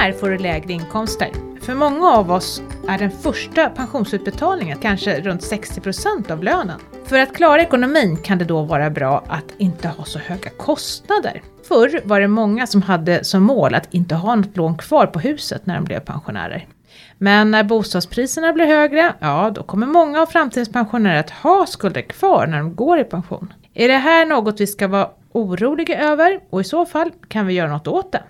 [0.00, 1.30] pensionär får du lägre inkomster.
[1.60, 6.80] För många av oss är den första pensionsutbetalningen kanske runt 60% av lönen.
[7.04, 11.42] För att klara ekonomin kan det då vara bra att inte ha så höga kostnader.
[11.68, 15.18] Förr var det många som hade som mål att inte ha något lån kvar på
[15.18, 16.66] huset när de blev pensionärer.
[17.18, 22.02] Men när bostadspriserna blir högre, ja då kommer många av framtidens pensionärer att ha skulder
[22.02, 23.52] kvar när de går i pension.
[23.74, 26.40] Är det här något vi ska vara oroliga över?
[26.50, 28.22] Och i så fall kan vi göra något åt det.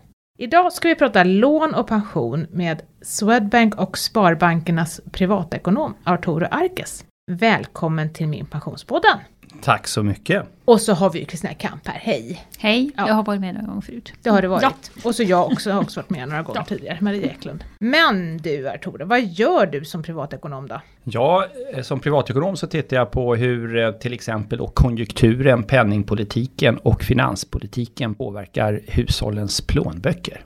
[0.42, 7.04] Idag ska vi prata lån och pension med Swedbank och Sparbankernas privatekonom Arturo Arkes.
[7.30, 9.18] Välkommen till min pensionspodden!
[9.62, 10.42] Tack så mycket!
[10.64, 12.44] Och så har vi ju Kristina Kamp här, hej!
[12.58, 13.04] Hej, Ja.
[13.08, 14.12] jag har varit med någon gång förut.
[14.22, 14.62] Det har det varit.
[14.62, 14.72] Ja.
[15.04, 16.64] Och så jag också, har också varit med några gånger Ja.
[16.64, 17.64] tidigare, Maria Eklund.
[17.78, 20.80] Men du Arturo, vad gör du som privatekonom då?
[21.04, 26.76] Ja, eh, som privatekonom så tittar jag på hur eh, till exempel då konjunkturen, penningpolitiken
[26.78, 30.44] och finanspolitiken påverkar hushållens plånböcker.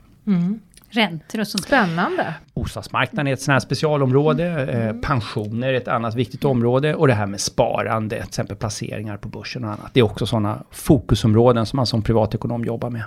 [0.95, 1.63] Räntor och sånt.
[1.63, 2.33] Spännande!
[2.53, 7.13] Bostadsmarknaden är ett sånt här specialområde, eh, pensioner är ett annat viktigt område och det
[7.13, 9.89] här med sparande, till exempel placeringar på börsen och annat.
[9.93, 13.03] Det är också sådana fokusområden som man som privatekonom jobbar med.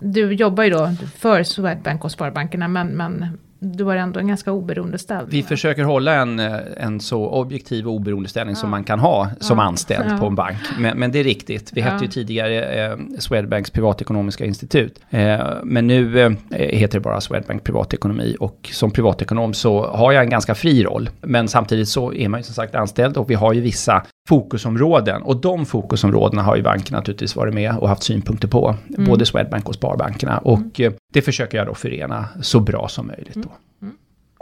[0.00, 4.52] Du jobbar ju då för Swedbank och Sparbankerna, men, men du har ändå en ganska
[4.52, 5.28] oberoende ställning.
[5.30, 9.28] Vi försöker hålla en, eh, en så objektiv och oberoende ställning som man kan ha
[9.40, 9.64] som Ja.
[9.64, 10.16] anställd Ja.
[10.18, 10.56] på en bank.
[10.78, 11.70] Men, men det är riktigt.
[11.74, 11.86] Vi Ja.
[11.86, 15.00] hette ju tidigare eh, Swedbanks privatekonomiska institut.
[15.10, 20.24] Eh, men nu eh, heter det bara Swedbank privatekonomi och som privatekonom så har jag
[20.24, 21.10] en ganska fri roll.
[21.20, 25.22] Men samtidigt så är man ju som sagt anställd och vi har ju vissa fokusområden
[25.22, 28.74] och de fokusområdena har ju banken naturligtvis varit med och haft synpunkter på.
[28.88, 33.34] Både Swedbank och Sparbankerna och eh, det försöker jag då förena så bra som möjligt
[33.34, 33.50] då.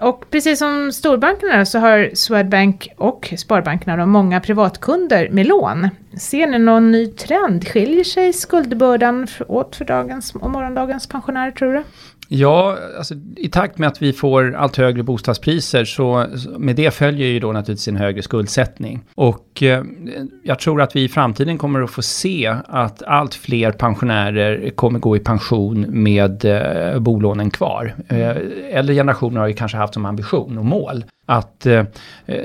[0.03, 5.89] Och precis som storbankerna så har Swedbank och Sparbankerna då många privatkunder med lån.
[6.19, 7.69] Ser ni någon ny trend?
[7.69, 11.83] Skiljer sig skuldbördan åt för dagens och morgondagens pensionärer tror du?
[12.31, 16.27] Ja, alltså, i takt med att vi får allt högre bostadspriser så
[16.59, 19.05] med det följer ju då naturligtvis en högre skuldsättning.
[19.15, 19.85] Och eh,
[20.43, 24.99] jag tror att vi i framtiden kommer att få se att allt fler pensionärer kommer
[24.99, 27.95] gå i pension med eh, bolånen kvar.
[28.09, 28.37] Eh,
[28.71, 31.85] äldre generationer har ju kanske haft som ambition och mål att eh,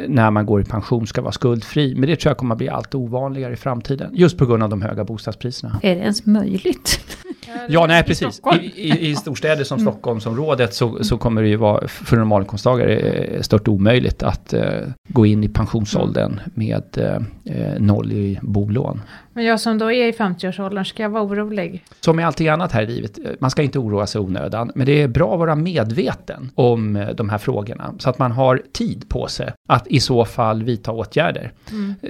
[0.08, 1.96] när man går i pension ska vara skuldfri.
[1.96, 4.12] Men det tror jag kommer att bli allt ovanligare i framtiden.
[4.14, 5.80] Just på grund av de höga bostadspriserna.
[5.84, 7.00] Är det ens möjligt?
[7.70, 8.42] Ja, nej precis.
[8.62, 13.42] I, i, I storstäder som Stockholmsområdet så, så kommer det ju vara för normalinkomsttagare eh,
[13.42, 14.64] stört omöjligt att eh,
[15.10, 17.16] gå in i pensionsåldern med eh,
[17.56, 19.02] eh, noll i bolån.
[19.34, 21.84] Men jag som då är i 50-årsåldern, ska jag vara orolig?
[22.00, 24.86] Som med allting annat här i livet, eh, man ska inte oroa sig onödan, men
[24.86, 29.10] det är bra att vara medveten om de här frågorna, så att man har tid
[29.10, 31.52] på sig att i så fall vidta åtgärder.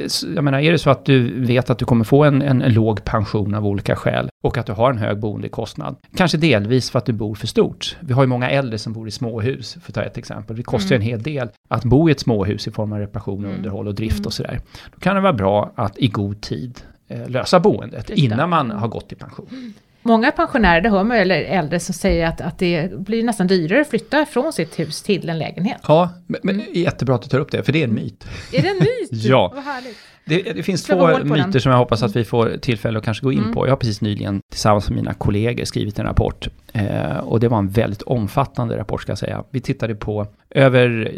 [0.07, 2.73] Så, Jag menar, är det så att du vet att du kommer få en, en
[2.73, 6.99] låg pension av olika skäl och att du har en hög boendekostnad, kanske delvis för
[6.99, 7.97] att du bor för stort.
[7.99, 10.55] Vi har ju många äldre som bor i småhus, för att ta ett exempel.
[10.55, 13.45] Det kostar ju en hel del att bo i ett småhus i form av reparation,
[13.45, 14.59] och underhåll och drift och sådär.
[14.93, 18.25] Då kan det vara bra att i god tid eh, lösa boendet Just det.
[18.25, 19.73] innan man har gått i pension.
[20.01, 23.81] Många pensionärer, det hör man eller äldre, som säger att, att det blir nästan dyrare
[23.81, 25.81] att flytta från sitt hus till en lägenhet.
[25.87, 28.25] Ja, men, men jättebra att du tar upp det, för det är en myt.
[28.51, 29.09] Är det en myt?
[29.11, 29.51] Ja.
[29.55, 29.97] Vad härligt.
[30.25, 31.61] Det, det finns två myter den.
[31.61, 33.53] som jag hoppas att vi får tillfälle att kanske gå in Mm.
[33.53, 33.67] på.
[33.67, 36.47] Jag har precis nyligen tillsammans med mina kollegor skrivit en rapport.
[36.73, 39.43] Eh, och det var en väldigt omfattande rapport ska jag säga.
[39.49, 41.11] Vi tittade på över,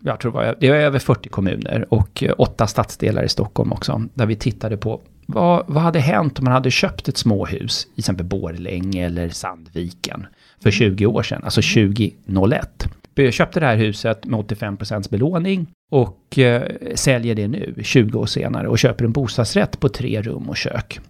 [0.00, 4.02] jag tror det var, det var över 40 kommuner och åtta stadsdelar i Stockholm också.
[4.14, 7.98] Där vi tittade på vad, vad hade hänt om man hade köpt ett småhus, till
[8.00, 10.26] exempel Borlänge eller Sandviken,
[10.62, 12.88] för 20 år sedan, alltså 2001.
[13.30, 16.62] Köpte det här huset med 85% belåning och eh,
[16.94, 21.00] säljer det nu, 20 år senare, och köper en bostadsrätt på tre rum och kök.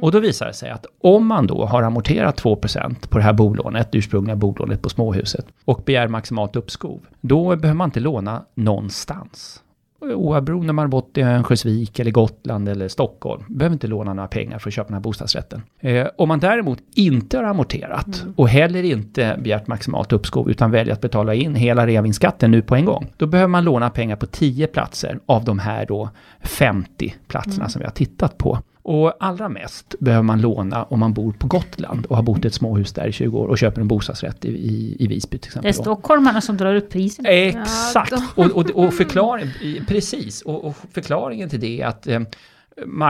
[0.00, 3.32] Och då visar det sig att om man då har amorterat 2% på det här
[3.32, 8.44] bolånet, det ursprungliga bolånet på småhuset, och begär maximalt uppskov, då behöver man inte låna
[8.54, 9.62] någonstans.
[10.00, 14.28] Oberoende om man har bott i Örnsköldsvik eller Gotland eller Stockholm, behöver inte låna några
[14.28, 15.62] pengar för att köpa den här bostadsrätten.
[15.80, 20.94] Eh, om man däremot inte har amorterat och heller inte begärt maximalt uppskov utan väljer
[20.94, 24.26] att betala in hela reavinstskatten nu på en gång, då behöver man låna pengar på
[24.26, 26.10] 10 platser av de här då
[26.42, 28.58] 50 platserna som vi har tittat på.
[28.82, 32.48] Och allra mest behöver man låna om man bor på Gotland och har bott i
[32.48, 35.40] ett småhus där i 20 år och köper en bostadsrätt i, i, i Visby till
[35.40, 35.68] Det exempel.
[35.68, 35.82] är då.
[35.82, 37.26] stockholmarna som drar upp priset.
[37.28, 38.12] Exakt!
[38.34, 39.48] och, och, och förklaring,
[39.86, 42.20] precis, och, och förklaringen till det är att eh,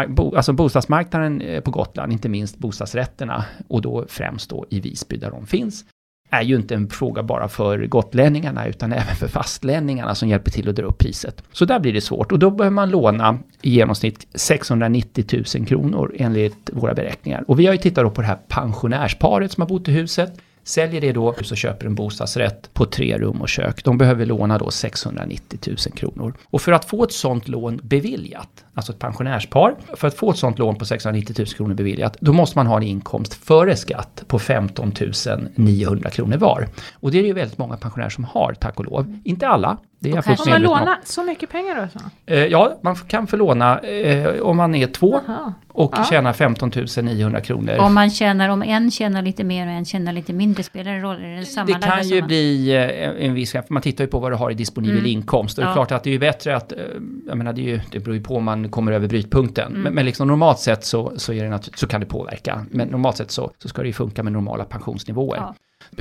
[0.09, 5.17] bo, alltså bostadsmarknaden eh, på Gotland, inte minst bostadsrätterna, och då främst då i Visby
[5.17, 5.85] där de finns,
[6.31, 10.69] är ju inte en fråga bara för gotlänningarna utan även för fastlänningarna som hjälper till
[10.69, 11.43] att dra upp priset.
[11.53, 15.25] Så där blir det svårt och då behöver man låna i genomsnitt 690
[15.57, 17.45] 000 kronor enligt våra beräkningar.
[17.49, 20.41] Och vi har ju tittat då på det här pensionärsparet som har bott i huset
[20.65, 23.85] Säljer det då så köper en bostadsrätt på tre rum och kök.
[23.85, 26.35] De behöver låna då 690 000 kronor.
[26.45, 30.37] Och för att få ett sånt lån beviljat, alltså ett pensionärspar, för att få ett
[30.39, 34.25] sånt lån på 690 000 kronor beviljat, då måste man ha en inkomst före skatt
[34.27, 34.93] på 15
[35.55, 36.69] 900 kronor var.
[36.95, 39.19] Och det är det ju väldigt många pensionärer som har, tack och lov.
[39.25, 41.99] Inte alla, det är fullt Får man låna så mycket pengar då?
[42.01, 42.07] Så?
[42.35, 45.55] Eh, Ja, man kan få låna eh, om man är två Jaha.
[45.69, 46.05] och Ja.
[46.05, 46.71] tjänar 15
[47.03, 47.77] 900 kronor.
[47.79, 51.01] Om man tjänar, om en tjänar lite mer och en tjänar lite mindre, spelar det
[51.01, 51.17] roll?
[51.17, 52.27] Är det Det kan ju summan?
[52.27, 55.11] bli eh, en viss, för man tittar ju på vad du har i disponibel Mm.
[55.11, 55.59] inkomst.
[55.59, 55.75] Och det är Ja.
[55.75, 56.79] klart att det är ju bättre att, eh,
[57.27, 59.67] jag menar det, är ju, det beror ju på om man kommer över brytpunkten.
[59.67, 59.83] Mm.
[59.83, 62.67] Men, men liksom normalt sett så, så, är det så kan det påverka.
[62.71, 65.37] Men normalt sett så, så ska det ju funka med normala pensionsnivåer.
[65.39, 65.55] Ja.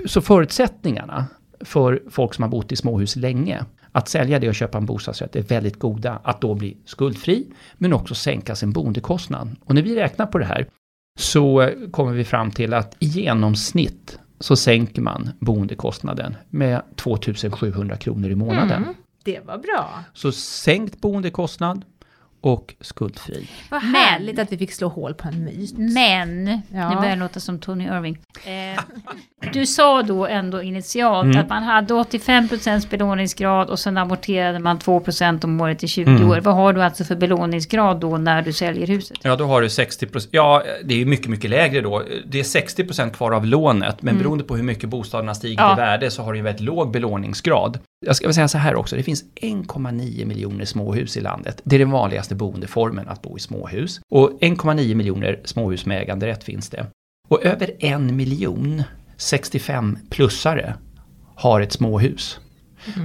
[0.06, 1.28] Så förutsättningarna
[1.62, 5.36] för folk som har bott i småhus länge, att sälja det och köpa en bostadsrätt
[5.36, 6.20] är väldigt goda.
[6.24, 9.56] Att då bli skuldfri, men också sänka sin boendekostnad.
[9.66, 10.68] Och när vi räknar på det här
[11.20, 18.30] så kommer vi fram till att i genomsnitt så sänker man boendekostnaden med 2700 kronor
[18.30, 18.84] i månaden.
[18.84, 20.04] Mm, det var bra.
[20.14, 21.86] Så sänkt boendekostnad
[22.42, 23.48] och skuldfri.
[23.70, 25.74] Vad Men- härligt att vi fick slå hål på en myt.
[25.78, 26.90] Men, Ja.
[26.90, 28.18] nu börjar jag låta som Tony Irving.
[28.46, 28.82] Eh,
[29.54, 31.38] du sa då ändå initialt Mm.
[31.38, 36.30] att man hade 85% belåningsgrad och sen amorterade man 2% om året i 20 Mm.
[36.30, 36.42] år.
[36.42, 39.18] Vad har du alltså för belåningsgrad då när du säljer huset?
[39.22, 42.04] Ja, då har du 60 Ja, det är ju mycket, mycket lägre då.
[42.28, 45.74] Det är 60% kvar av lånet, men beroende på hur mycket bostaden har stigit Ja.
[45.74, 47.80] i värde så har du en väldigt låg belåningsgrad.
[48.06, 51.62] Jag ska väl säga så här också, det finns 1,9 miljoner småhus i landet.
[51.64, 54.00] Det är den vanligaste boendeformen att bo i småhus.
[54.10, 56.88] Och 1,9 miljoner småhus med äganderätt finns det.
[57.28, 58.84] Och över en miljon
[59.18, 60.74] 65-plussare
[61.36, 62.40] har ett småhus.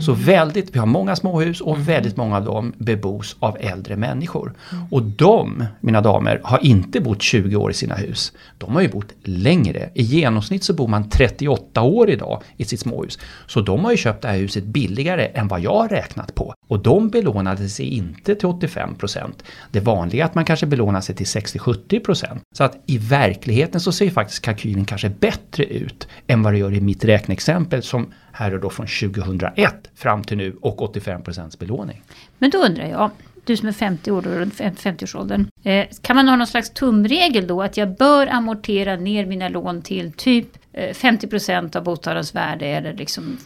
[0.00, 4.54] Så väldigt, vi har många småhus och väldigt många av dem bebos av äldre människor.
[4.90, 8.32] Och de, mina damer, har inte bott 20 år i sina hus.
[8.58, 9.90] De har ju bott längre.
[9.94, 13.18] I genomsnitt så bor man 38 år idag i sitt småhus.
[13.46, 16.54] Så de har ju köpt det här huset billigare än vad jag har räknat på.
[16.68, 19.32] Och de belånade sig inte till 85%.
[19.70, 22.38] Det vanliga är att man kanske belånar sig till 60-70%.
[22.54, 26.58] Så att i verkligheten så ser ju faktiskt kalkylen kanske bättre ut än vad det
[26.58, 32.02] gör i mitt räkneexempel som här då från 2001 fram till nu och 85% belåning.
[32.38, 33.10] Men då undrar jag,
[33.44, 35.46] du som är 50 år, då, runt 50-årsåldern.
[35.62, 39.82] Eh, kan man ha någon slags tumregel då att jag bör amortera ner mina lån
[39.82, 43.36] till typ eh, 50% av bostadens värde eller liksom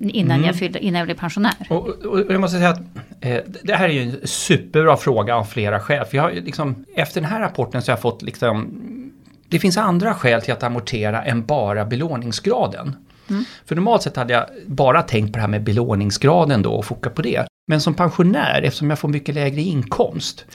[0.00, 0.46] innan, Mm.
[0.46, 1.52] jag, fyller, innan jag blir pensionär?
[1.70, 2.80] Och, och, och jag måste säga att
[3.20, 6.04] eh, det här är ju en superbra fråga av flera skäl.
[6.04, 8.70] För jag har liksom, efter den här rapporten så har jag fått liksom,
[9.48, 12.96] det finns andra skäl till att amortera än bara belåningsgraden.
[13.66, 17.10] För normalt sett hade jag bara tänkt på det här med belåningsgraden då och foka
[17.10, 17.46] på det.
[17.66, 20.46] Men som pensionär, eftersom jag får mycket lägre inkomst,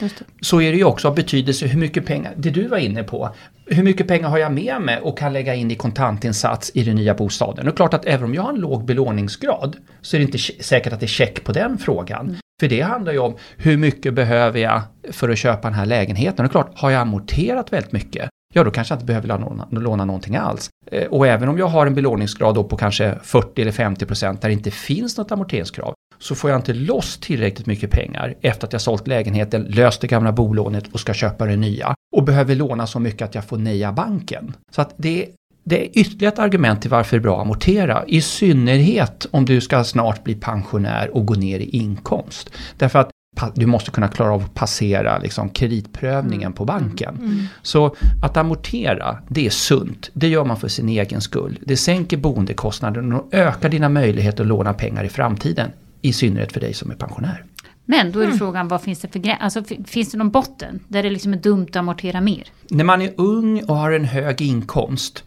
[0.41, 3.35] så är det ju också av betydelse hur mycket pengar, det du var inne på,
[3.65, 6.95] hur mycket pengar har jag med mig och kan lägga in i kontantinsats i den
[6.95, 7.59] nya bostaden?
[7.59, 10.25] Och det är klart att även om jag har en låg belåningsgrad så är det
[10.25, 12.37] inte säkert att det är check på den frågan.
[12.59, 14.81] För det handlar ju om hur mycket behöver jag
[15.11, 16.45] för att köpa den här lägenheten?
[16.45, 19.27] Och det är klart, har jag amorterat väldigt mycket, ja då kanske jag inte behöver
[19.27, 20.69] låna, låna någonting alls.
[20.91, 24.41] Eh, och även om jag har en belåningsgrad då på kanske 40 eller 50 procent
[24.41, 28.67] där det inte finns något amorteringskrav, så får jag inte loss tillräckligt mycket pengar efter
[28.67, 31.95] att jag sålt lägenheten, löst det gamla bolånet och ska köpa det nya.
[32.15, 34.53] Och behöver låna så mycket att jag får neja banken.
[34.71, 35.29] Så att det,
[35.63, 38.03] det är ytterligare ett argument till varför det är bra att amortera.
[38.07, 42.49] I synnerhet om du ska snart bli pensionär och gå ner i inkomst.
[42.77, 43.09] Därför att
[43.55, 47.47] du måste kunna klara av att passera liksom, kreditprövningen på banken.
[47.61, 50.09] Så att amortera, det är sunt.
[50.13, 51.59] Det gör man för sin egen skull.
[51.65, 55.71] Det sänker boendekostnaden och ökar dina möjligheter att låna pengar i framtiden.
[56.01, 57.43] I synnerhet för dig som är pensionär.
[57.85, 58.37] Men då är Mm.
[58.37, 59.39] frågan, vad finns det för gräns?
[59.41, 62.43] Alltså, fi- finns det någon botten där det liksom är dumt att amortera mer?
[62.69, 65.23] När man är ung och har en hög inkomst,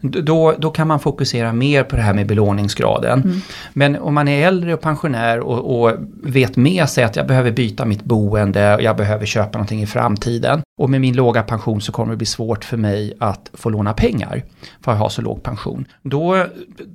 [0.00, 3.42] då, då kan man fokusera mer på det här med belåningsgraden.
[3.72, 7.50] Men om man är äldre och pensionär och, och vet med sig att jag behöver
[7.50, 10.60] byta mitt boende och jag behöver köpa någonting i framtiden.
[10.78, 13.92] Och med min låga pension så kommer det bli svårt för mig att få låna
[13.92, 14.42] pengar.
[14.80, 15.84] För att ha så låg pension.
[16.02, 16.46] Då,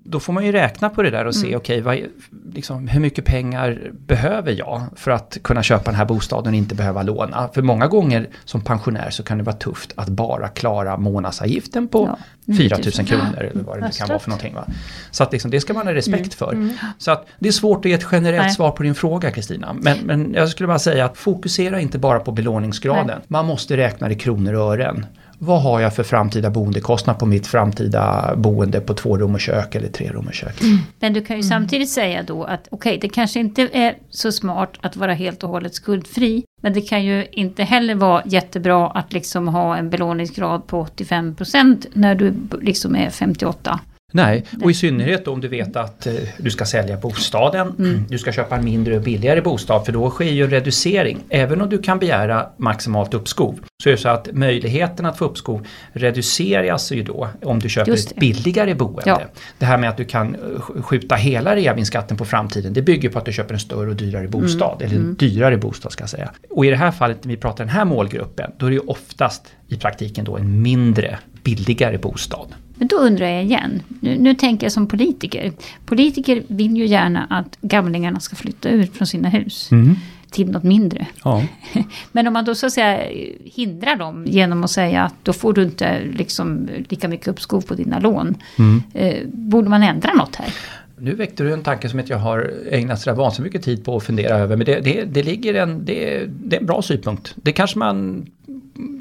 [0.04, 2.08] då får man ju räkna på det där och se, okej, vad är-
[2.54, 6.76] liksom, hur mycket pengar behöver jag för att kunna köpa den här bostaden och inte
[6.76, 7.50] behöva låna?
[7.54, 12.06] För många gånger som pensionär så kan det vara tufft att bara klara månadsavgiften på
[12.12, 13.06] Ja, 4 000 9000.
[13.06, 14.54] kronor eller vad det nu kan vara för någonting.
[14.54, 14.68] Va?
[15.12, 16.70] Så att liksom, det ska man ha respekt för.
[16.98, 18.56] Så att det är svårt att ge ett generellt Nej.
[18.56, 19.76] svar på din fråga Kristina.
[19.82, 23.08] Men, men jag skulle bara säga att fokusera inte bara på belåningsgraden.
[23.08, 23.18] Nej.
[23.28, 25.06] Man måste räkna i kronor och ören.
[25.40, 29.76] Vad har jag för framtida boendekostnad på mitt framtida boende på två rum och kök
[29.76, 30.62] eller tre rum och kök?
[31.00, 34.74] Men du kan ju samtidigt säga då att okej, det kanske inte är så smart
[34.82, 36.44] att vara helt och hållet skuldfri.
[36.62, 41.86] Men det kan ju inte heller vara jättebra att liksom ha en belåningsgrad på 85%
[41.94, 43.80] när du liksom är 58.
[44.16, 48.06] Nej, och i synnerhet om du vet att eh, du ska sälja bostaden, mm.
[48.10, 51.20] du ska köpa en mindre och billigare bostad för då sker ju en reducering.
[51.30, 55.26] Även om du kan begära maximalt uppskov så är det så att möjligheten att få
[55.26, 59.02] uppskov reduceras ju då om du köper ett billigare boende.
[59.06, 59.22] Ja.
[59.58, 63.20] Det här med att du kan eh, skjuta hela reavinstskatten på framtiden det bygger på
[63.20, 64.82] att du köper en större och dyrare bostad.
[64.82, 64.86] Mm.
[64.86, 65.16] Eller en mm.
[65.16, 66.32] dyrare bostad ska jag säga.
[66.50, 68.82] Och i det här fallet när vi pratar den här målgruppen då är det ju
[68.88, 72.48] oftast i praktiken då en mindre billigare bostad.
[72.76, 75.52] Men då undrar jag igen, nu, nu, tänker jag som politiker.
[75.86, 79.72] Politiker vill ju gärna att gamlingarna ska flytta ut från sina hus.
[79.72, 79.96] Mm.
[80.32, 81.08] till något mindre.
[81.24, 81.44] Ja.
[82.12, 85.54] Men om man då så att säga hindrar dem genom att säga att då får
[85.54, 88.36] du inte liksom lika mycket uppskov på dina lån.
[88.60, 88.84] Mm.
[88.94, 90.54] Eh, borde man ändra något här?
[90.98, 94.04] Nu väckte du en tanke som jag har ägnat sådär vansinnigt mycket tid på att
[94.04, 94.56] fundera över.
[94.56, 97.34] Men det, det, det ligger en, det, det är en bra synpunkt.
[97.36, 98.26] Det kanske man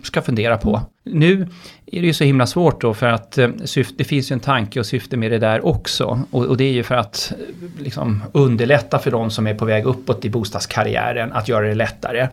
[0.02, 0.80] ska fundera på.
[1.04, 1.48] Nu
[1.86, 4.40] är det ju så himla svårt då för att eh, syfte, det finns ju en
[4.40, 6.20] tanke och syfte med det där också.
[6.30, 9.64] Och, och det är ju för att eh, liksom, underlätta för de som är på
[9.64, 12.28] väg uppåt i bostadskarriären att göra det lättare.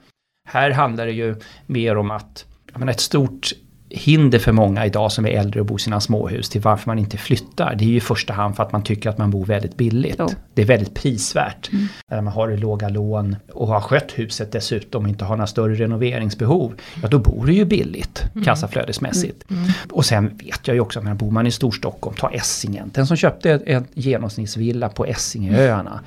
[0.47, 3.51] Här handlar det ju mer om att menar, ett stort
[3.93, 6.99] hinder för många idag som är äldre och bor i sina småhus till varför man
[6.99, 7.75] inte flyttar.
[7.75, 10.15] Det är ju i första hand för att man tycker att man bor väldigt billigt.
[10.19, 10.29] Jo.
[10.53, 11.71] Det är väldigt prisvärt.
[11.71, 11.87] Mm.
[12.09, 15.75] När man har låga lån och har skött huset dessutom och inte har några större
[15.75, 16.73] renoveringsbehov.
[17.01, 18.45] Ja då bor det ju billigt mm.
[18.45, 19.49] kassaflödesmässigt.
[19.49, 19.63] Mm.
[19.63, 19.73] mm.
[19.91, 22.91] Och sen vet jag ju också, men bor man i Storstockholm, ta Essingen.
[22.93, 25.99] Den som köpte en genomsnittsvilla på Essingeöarna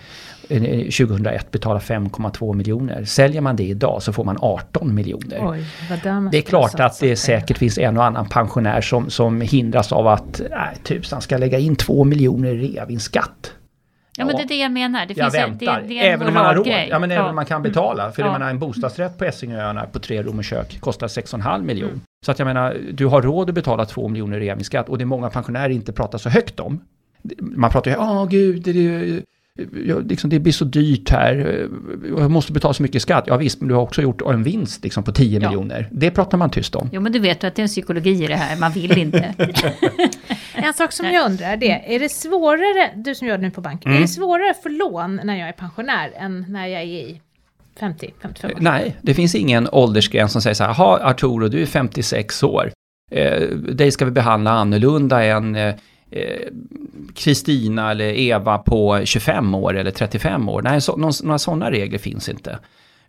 [0.48, 3.04] 2001 eh, betala 5,2 miljoner.
[3.04, 5.38] Säljer man det idag så får man 18 miljoner.
[5.40, 5.64] Oj,
[6.30, 10.06] det är klart att det säkert finns en och annan pensionär som, som hindras av
[10.06, 13.52] att nej, tusan ska lägga in 2 miljoner i reavinstskatt.
[14.16, 15.06] Ja, men det är det jag menar.
[15.06, 15.80] Det finns jag väntar.
[15.80, 16.68] En, det, det är även om man har råd.
[16.88, 18.12] Ja men även om man kan betala.
[18.12, 18.28] För ja.
[18.28, 21.92] jag menar en bostadsrätt på Essingöarna på tre rum och kök kostar 6,5 miljoner.
[21.92, 22.04] Mm.
[22.24, 25.04] Så att jag menar, du har råd att betala 2 miljoner i reavinstskatt och det
[25.04, 26.80] är många pensionärer inte pratar så högt om.
[27.40, 29.22] Man pratar ju, åh gud, det är
[29.86, 31.68] jag, liksom, det blir så dyrt här,
[32.18, 33.24] jag måste betala så mycket skatt.
[33.26, 35.48] Ja visst, men du har också gjort en vinst liksom, på 10 ja.
[35.48, 35.88] miljoner.
[35.92, 36.90] Det pratar man tyst om.
[36.92, 39.34] Jo, men du vet att det är en psykologi i det här, man vill inte.
[40.54, 43.60] en sak som jag undrar, det är det svårare, du som gör det nu på
[43.60, 43.98] banken, mm.
[44.02, 47.20] är det svårare att få lån när jag är pensionär än när jag är i
[47.80, 48.56] 50, 55 år?
[48.60, 52.70] Nej, det finns ingen åldersgräns som säger så här, ha Arturo, du är 56 år.
[53.10, 55.74] Eh, dig ska vi behandla annorlunda än eh,
[56.16, 56.48] Eh,
[57.14, 60.62] Kristina eller Eva på 25 år eller 35 år.
[60.62, 62.58] Nej, så, några sådana regler finns inte.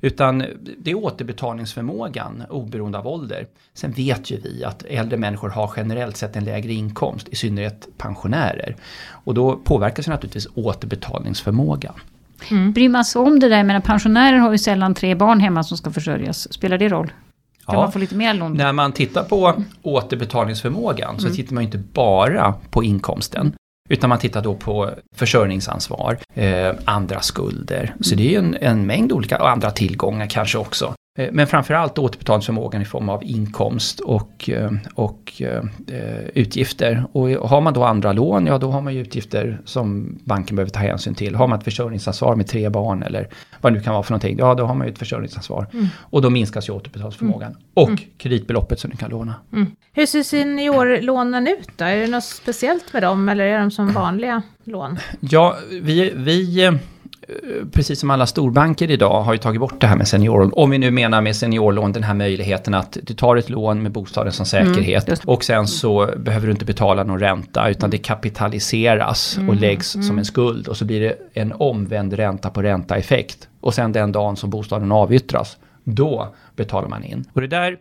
[0.02, 0.46] Utan
[0.78, 3.48] det är återbetalningsförmågan oberoende av ålder.
[3.74, 7.88] Sen vet ju vi att äldre människor har generellt sett en lägre inkomst, i synnerhet
[7.98, 8.76] pensionärer.
[9.10, 11.94] Och då påverkas naturligtvis återbetalningsförmågan.
[12.52, 12.72] Mm.
[12.72, 13.74] Bryr man sig om det där?
[13.74, 16.54] Jag pensionärer har ju sällan tre barn hemma som ska försörjas.
[16.54, 17.12] Spelar det roll?
[17.65, 17.81] Kan ja.
[17.81, 18.53] man få lite mer lån?
[18.53, 21.36] När man tittar på återbetalningsförmågan så mm.
[21.36, 23.53] tittar man inte bara på inkomsten.
[23.89, 27.84] Utan man tittar då på försörjningsansvar, eh, andra skulder.
[27.84, 28.03] Mm.
[28.03, 30.93] Så det är en, en mängd olika, och andra tillgångar kanske också.
[31.17, 35.63] Eh, men framförallt återbetalningsförmågan i form av inkomst och, eh, och eh,
[36.34, 37.05] utgifter.
[37.12, 40.72] Och har man då andra lån, ja då har man ju utgifter som banken behöver
[40.72, 41.36] ta hänsyn till.
[41.36, 43.27] Har man ett försörjningsansvar med tre barn eller
[43.62, 45.67] vad det nu kan vara för någonting, ja då har man ju ett försörjningsansvar.
[45.74, 45.88] Mm.
[46.00, 47.51] Och då minskas ju återbetalningsförmågan.
[47.51, 47.62] Mm.
[47.74, 48.00] Och mm.
[48.17, 49.34] kreditbeloppet som du kan låna.
[49.53, 49.72] Mm.
[49.93, 51.86] Hur ser seniorlånen ut då?
[51.86, 54.98] Är det något speciellt med dem eller är de som vanliga lån?
[55.19, 56.79] Ja, vi, vi
[57.72, 60.51] precis som alla storbanker idag har ju tagit bort det här med seniorlån.
[60.53, 63.91] Om vi nu menar med seniorlån den här möjligheten att du tar ett lån med
[63.91, 67.98] bostaden som säkerhet mm, och sen så behöver du inte betala någon ränta utan det
[67.98, 70.08] kapitaliseras mm, och läggs mm.
[70.08, 73.48] som en skuld och så blir det en omvänd ränta på ränta effekt.
[73.62, 77.25] Och sen den dagen som bostaden avyttras, då betalar man in.
[77.34, 77.77] Och det där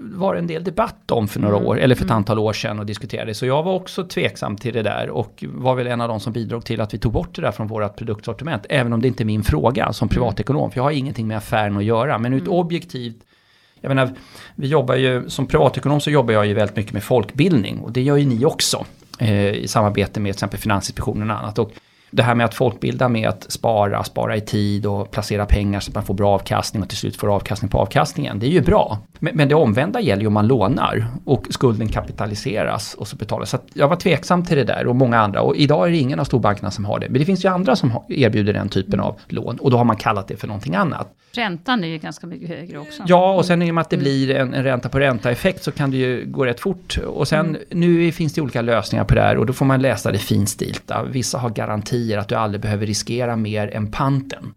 [0.00, 1.68] var en del debatt om för några mm.
[1.68, 2.16] år, eller för ett mm.
[2.16, 3.34] antal år sedan och diskuterade.
[3.34, 6.32] Så jag var också tveksam till det där och var väl en av de som
[6.32, 8.66] bidrog till att vi tog bort det där från vårt produktsortiment.
[8.68, 10.14] Även om det inte är min fråga som mm.
[10.14, 12.18] privatekonom, för jag har ingenting med affären att göra.
[12.18, 13.16] Men ett objektivt
[13.80, 14.10] jag menar,
[14.54, 18.02] vi jobbar ju, som privatekonom så jobbar jag ju väldigt mycket med folkbildning och det
[18.02, 18.86] gör ju ni också
[19.18, 21.58] eh, i samarbete med till exempel Finansinspektionen och annat.
[21.58, 21.72] Och
[22.10, 25.90] det här med att folkbilda med att spara, spara i tid och placera pengar så
[25.90, 28.38] att man får bra avkastning och till slut får avkastning på avkastningen.
[28.38, 28.98] Det är ju bra.
[29.18, 33.50] Men, men det omvända gäller ju om man lånar och skulden kapitaliseras och så betalas.
[33.50, 35.42] Så jag var tveksam till det där och många andra.
[35.42, 37.08] Och idag är det ingen av storbankerna som har det.
[37.08, 39.96] Men det finns ju andra som erbjuder den typen av lån och då har man
[39.96, 41.16] kallat det för någonting annat.
[41.32, 43.02] Räntan är ju ganska mycket högre också.
[43.06, 45.72] Ja, och sen i och med att det blir en, en ränta på ränta-effekt så
[45.72, 46.98] kan det ju gå rätt fort.
[47.06, 47.60] Och sen mm.
[47.70, 51.02] nu finns det olika lösningar på det här och då får man läsa det finstilta.
[51.02, 51.50] Vissa har
[52.08, 54.54] garantier att du aldrig behöver riskera mer än panten.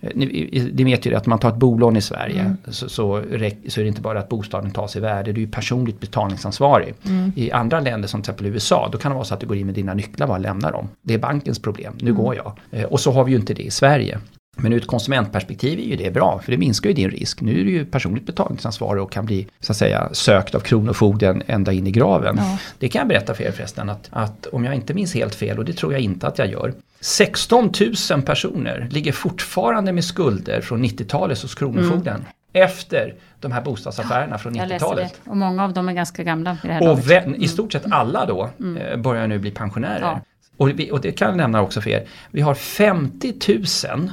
[0.00, 2.56] Eh, Ni, vet ju att man tar ett bolån i Sverige Mm.
[2.68, 3.22] så, så,
[3.68, 6.94] så är det inte bara att bostaden tas i värde, du är personligt betalningsansvarig.
[7.06, 7.32] Mm.
[7.36, 9.56] I andra länder som till exempel USA, då kan det vara så att du går
[9.56, 10.88] in med dina nycklar och lämnar dem.
[11.02, 12.22] Det är bankens problem, nu Mm.
[12.22, 12.52] går jag.
[12.70, 14.18] Eh, och så har vi ju inte det i Sverige.
[14.62, 17.40] Men ur ett konsumentperspektiv är ju det bra, för det minskar ju din risk.
[17.40, 21.42] Nu är du ju personligt betalningsansvarig och kan bli så att säga sökt av Kronofogden
[21.46, 22.36] ända in i graven.
[22.38, 22.58] Ja.
[22.78, 25.58] Det kan jag berätta för er förresten att, att om jag inte minns helt fel,
[25.58, 27.72] och det tror jag inte att jag gör, 16
[28.10, 32.24] 000 personer ligger fortfarande med skulder från 90-talet hos Kronofogden.
[32.52, 35.20] Efter de här bostadsaffärerna från Jag läste 90-talet.
[35.24, 35.30] det.
[35.30, 37.92] Och många av dem är ganska gamla vid det här Och vem, i stort sett
[37.92, 38.50] alla då
[38.80, 40.00] eh, börjar nu bli pensionärer.
[40.00, 40.20] Ja.
[40.56, 42.06] Och, vi, och det kan jag nämna också för er.
[42.30, 43.34] Vi har 50
[43.94, 44.10] 000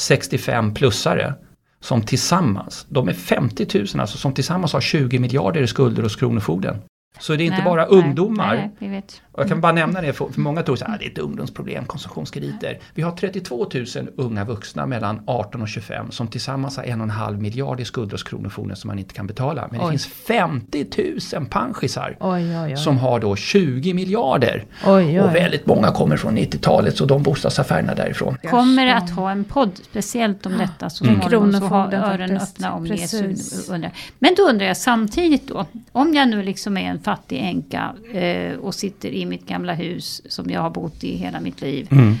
[0.00, 1.34] 65-plussare
[1.80, 6.16] som tillsammans, de är 50 000 alltså, som tillsammans har 20 miljarder i skulder hos
[6.16, 6.76] Kronofogden.
[7.18, 8.54] Så det är inte Nej, bara nej, ungdomar.
[8.56, 9.22] Nej, vi vet.
[9.32, 11.18] Och jag kan bara nämna det, för, för många tror att ah, det är ett
[11.18, 12.78] ungdomsproblem, konsumtionskrediter.
[12.94, 13.86] Vi har 32 000
[14.16, 17.84] unga vuxna mellan 18 och 25 som tillsammans har en och en halv miljard i
[17.84, 19.68] skulder hos Kronofogden som man inte kan betala.
[19.70, 19.90] Men det Oj.
[19.90, 20.86] finns 50
[21.36, 24.64] 000 panschisar som har då 20 miljarder.
[24.86, 25.20] oj, oj.
[25.20, 28.36] Och väldigt många kommer från 90-talet så de bostadsaffärerna därifrån.
[28.50, 31.20] Kommer att ha en podd speciellt om detta så Mm.
[31.20, 33.66] småningom så har Kronofogden öronen öppna om Precis.
[33.66, 33.74] det.
[33.74, 33.92] Undrar.
[34.18, 38.56] Men då undrar jag samtidigt då, om jag nu liksom är en fattig änka eh,
[38.56, 41.88] och sitter i mitt gamla hus som jag har bott i hela mitt liv.
[41.90, 42.14] Mm.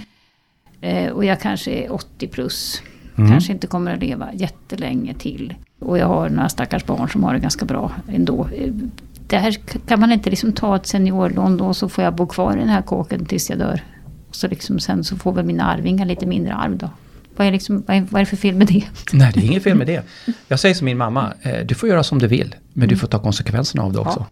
[0.80, 2.82] Eh, och jag kanske är 80 plus.
[3.18, 3.30] Mm.
[3.30, 5.54] Kanske inte kommer att leva jättelänge till.
[5.78, 8.48] Och jag har några stackars barn som har det ganska bra ändå.
[8.56, 8.72] Eh,
[9.26, 12.26] Där k- kan man inte liksom ta ett seniorlån då och så får jag bo
[12.26, 13.82] kvar i den här kåken tills jag dör.
[14.28, 16.90] Och så liksom sen så får väl mina arvingar lite mindre arv då.
[17.36, 18.84] Vad är, liksom, vad är, vad är det för fel med det?
[19.12, 20.04] Nej, det är inget fel med det.
[20.48, 23.06] Jag säger som min mamma, eh, du får göra som du vill, men du får
[23.08, 24.26] ta konsekvenserna av det också.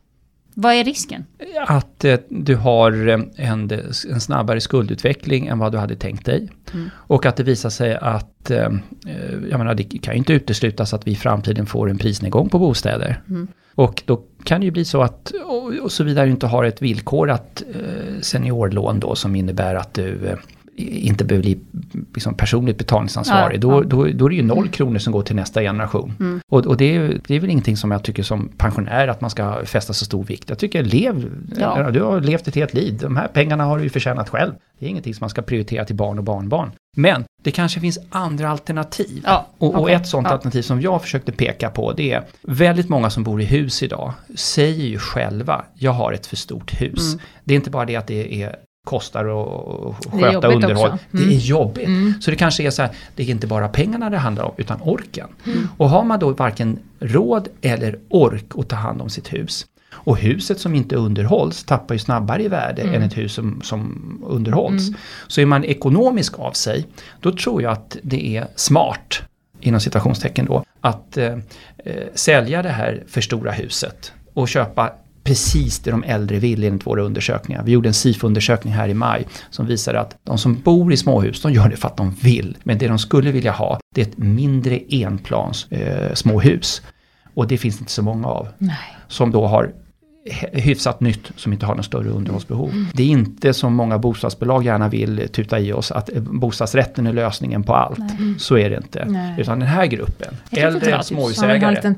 [0.60, 1.24] Vad är risken?
[1.66, 3.70] Att eh, du har eh, en,
[4.10, 6.50] en snabbare skuldutveckling än vad du hade tänkt dig.
[6.74, 6.90] Mm.
[6.94, 8.66] Och att det visar sig att, eh,
[9.06, 12.48] eh, jag menar det kan ju inte uteslutas att vi i framtiden får en prisnedgång
[12.48, 13.22] på bostäder.
[13.28, 13.48] Mm.
[13.74, 16.82] Och då kan det ju bli så att, och, och såvida du inte har ett
[16.82, 20.38] villkorat eh, seniorlån då som innebär att du eh,
[20.78, 21.58] inte behöver bli
[22.14, 23.56] liksom, personligt betalningsansvarig.
[23.56, 23.82] Ja, då.
[23.82, 26.14] Då, då är det ju noll kronor som går till nästa generation.
[26.20, 26.40] Mm.
[26.52, 29.30] Och, och det, är, det är väl ingenting som jag tycker som pensionär att man
[29.30, 30.48] ska fästa så stor vikt.
[30.48, 31.90] Jag tycker lev, Ja.
[31.90, 32.98] du har levt ett helt liv.
[33.00, 34.52] De här pengarna har du ju förtjänat själv.
[34.78, 36.70] Det är ingenting som man ska prioritera till barn och barnbarn.
[36.96, 39.22] Men det kanske finns andra alternativ.
[39.24, 40.32] Ja, Och, och ett sånt Ja.
[40.32, 44.12] alternativ som jag försökte peka på det är väldigt många som bor i hus idag
[44.34, 47.12] säger ju själva jag har ett för stort hus.
[47.14, 47.24] Mm.
[47.44, 48.56] Det är inte bara det att det är
[48.88, 50.90] kostar att att Det är sköta jobbigt underhåll.
[50.90, 51.04] också.
[51.10, 51.30] Det Mm.
[51.34, 51.86] är jobbigt.
[51.86, 52.14] Mm.
[52.20, 54.78] Så det kanske är så här, det är inte bara pengarna det handlar om utan
[54.82, 55.26] orken.
[55.46, 55.68] Mm.
[55.76, 60.16] Och har man då varken råd eller ork att ta hand om sitt hus och
[60.16, 62.94] huset som inte underhålls tappar ju snabbare i värde Mm.
[62.94, 63.78] än ett hus som, som
[64.26, 64.88] underhålls.
[64.88, 65.00] Mm.
[65.28, 66.86] Så är man ekonomisk av sig,
[67.20, 69.22] då tror jag att det är smart,
[69.60, 71.32] inom citationstecken då, att eh,
[71.84, 74.92] eh, sälja det här för stora huset och köpa
[75.28, 77.62] precis det de äldre vill enligt våra undersökningar.
[77.62, 81.42] Vi gjorde en SIFO-undersökning här i maj som visade att de som bor i småhus,
[81.42, 82.56] de gör det för att de vill.
[82.62, 86.82] Men det de skulle vilja ha, det är ett mindre enplans eh, småhus.
[87.34, 88.76] Och det finns inte så många av Nej.
[89.08, 89.72] som då har
[90.52, 92.72] hyfsat nytt som inte har någon större underhållsbehov.
[92.94, 97.12] Det är inte som många bostadsbolag gärna vill tuta i oss att eh, bostadsrätten är
[97.12, 97.98] lösningen på allt.
[97.98, 98.34] Nej.
[98.38, 99.04] Så är det inte.
[99.08, 99.34] Nej.
[99.40, 101.94] Utan den här gruppen, äldre småhusägare,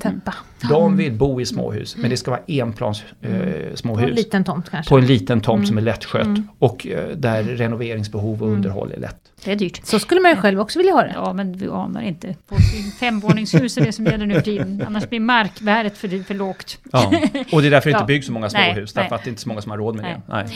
[0.69, 1.97] de vill bo i småhus.
[1.97, 3.37] Men det ska vara enplans eh, På
[3.71, 4.16] en småhus.
[4.16, 4.88] liten tomt kanske.
[4.90, 5.93] På en liten tomt som är Mm.
[5.93, 6.49] lättskött Mm.
[6.59, 8.57] och eh, där renoveringsbehov och Mm.
[8.57, 9.16] underhåll är lätt.
[9.44, 9.81] Det är dyrt.
[9.87, 11.12] Så skulle man ju själv också vilja ha det.
[11.14, 12.35] Ja, men vi anar inte.
[12.48, 12.57] På
[13.00, 14.85] femvåningshus är det som gäller nu för tiden.
[14.87, 16.79] Annars blir markvärdet för, för lågt.
[16.92, 17.12] Ja.
[17.53, 17.98] Och det är därför det Ja.
[17.98, 18.94] inte byggs så många Nej, småhus.
[18.94, 19.03] nej.
[19.05, 20.20] Därför att det är inte så många som har råd med det.
[20.35, 20.46] Nej.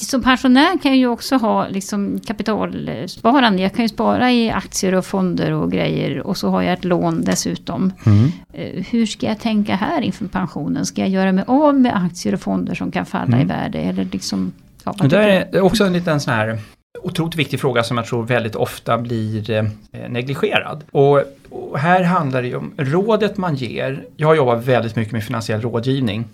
[0.00, 3.62] Som pensionär kan jag ju också ha liksom kapitalsparande.
[3.62, 6.20] Jag kan ju spara i aktier och fonder och grejer.
[6.26, 7.92] Och så har jag ett lån dessutom.
[8.06, 8.32] Mm.
[8.52, 10.86] Eh, Hur ska jag tänka här inför pensionen?
[10.86, 13.40] Ska jag göra mig av med aktier och fonder som kan falla Mm.
[13.40, 13.78] i värde?
[13.78, 14.52] Eller liksom,
[14.84, 15.16] ja, det
[15.52, 16.58] är också en liten sån här
[17.02, 19.64] otroligt viktig fråga som jag tror väldigt ofta blir eh,
[20.08, 20.84] negligerad.
[20.90, 24.04] Och, och här handlar det ju om rådet man ger.
[24.16, 26.24] Jag jobbar väldigt mycket med finansiell rådgivning.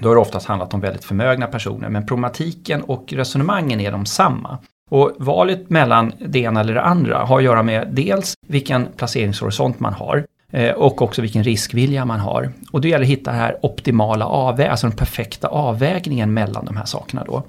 [0.00, 4.06] Då har det oftast handlat om väldigt förmögna personer men problematiken och resonemangen är de
[4.06, 4.58] samma.
[4.90, 9.80] Och valet mellan det ena eller det andra har att göra med dels vilken placeringshorisont
[9.80, 12.52] man har eh, och också vilken riskvilja man har.
[12.72, 16.76] Och det gäller att hitta den här optimala avvägningen, alltså den perfekta avvägningen mellan de
[16.76, 17.42] här sakerna då.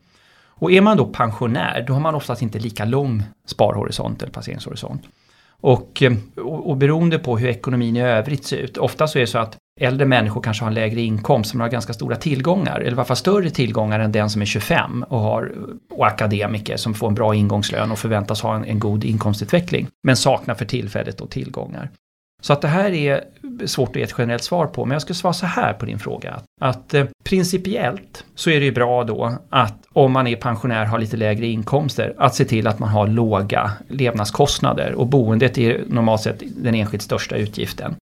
[0.59, 5.01] Och är man då pensionär, då har man oftast inte lika lång sparhorisont eller placeringshorisont.
[5.61, 6.03] Och,
[6.35, 9.37] och, och beroende på hur ekonomin i övrigt ser ut, ofta så är det så
[9.37, 12.93] att äldre människor kanske har en lägre inkomst som har ganska stora tillgångar, eller i
[12.93, 15.51] alla fall större tillgångar än den som är 25 och, har,
[15.91, 20.17] och akademiker som får en bra ingångslön och förväntas ha en, en god inkomstutveckling, men
[20.17, 21.89] saknar för tillfället då tillgångar.
[22.41, 23.23] Så att det här är
[23.65, 25.99] svårt att ge ett generellt svar på, men jag skulle svara så här på din
[25.99, 26.39] fråga.
[26.61, 30.99] Att eh, principiellt så är det ju bra då att om man är pensionär har
[30.99, 36.21] lite lägre inkomster, att se till att man har låga levnadskostnader och boendet är normalt
[36.21, 37.95] sett den enskilt största utgiften.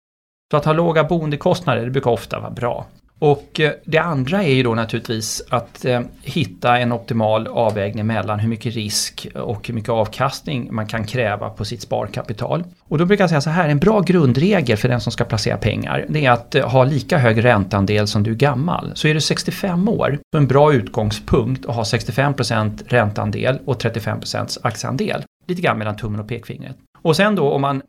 [0.51, 2.85] Så att ha låga boendekostnader, det brukar ofta vara bra.
[3.25, 8.39] Och eh, det andra är ju då naturligtvis att eh, hitta en optimal avvägning mellan
[8.39, 12.63] hur mycket risk och hur mycket avkastning man kan kräva på sitt sparkapital.
[12.83, 15.57] Och då brukar jag säga så här, en bra grundregel för den som ska placera
[15.57, 18.91] pengar, det är att eh, ha lika hög ränteandel som du är gammal.
[18.95, 24.57] Så är du 65 år, så en bra utgångspunkt att ha 65% ränteandel och 35%
[24.61, 25.23] aktieandel.
[25.47, 26.75] Lite grann mellan tummen och pekfingret.
[27.01, 27.81] Och sen då om man,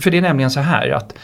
[0.00, 1.14] för det är nämligen så här att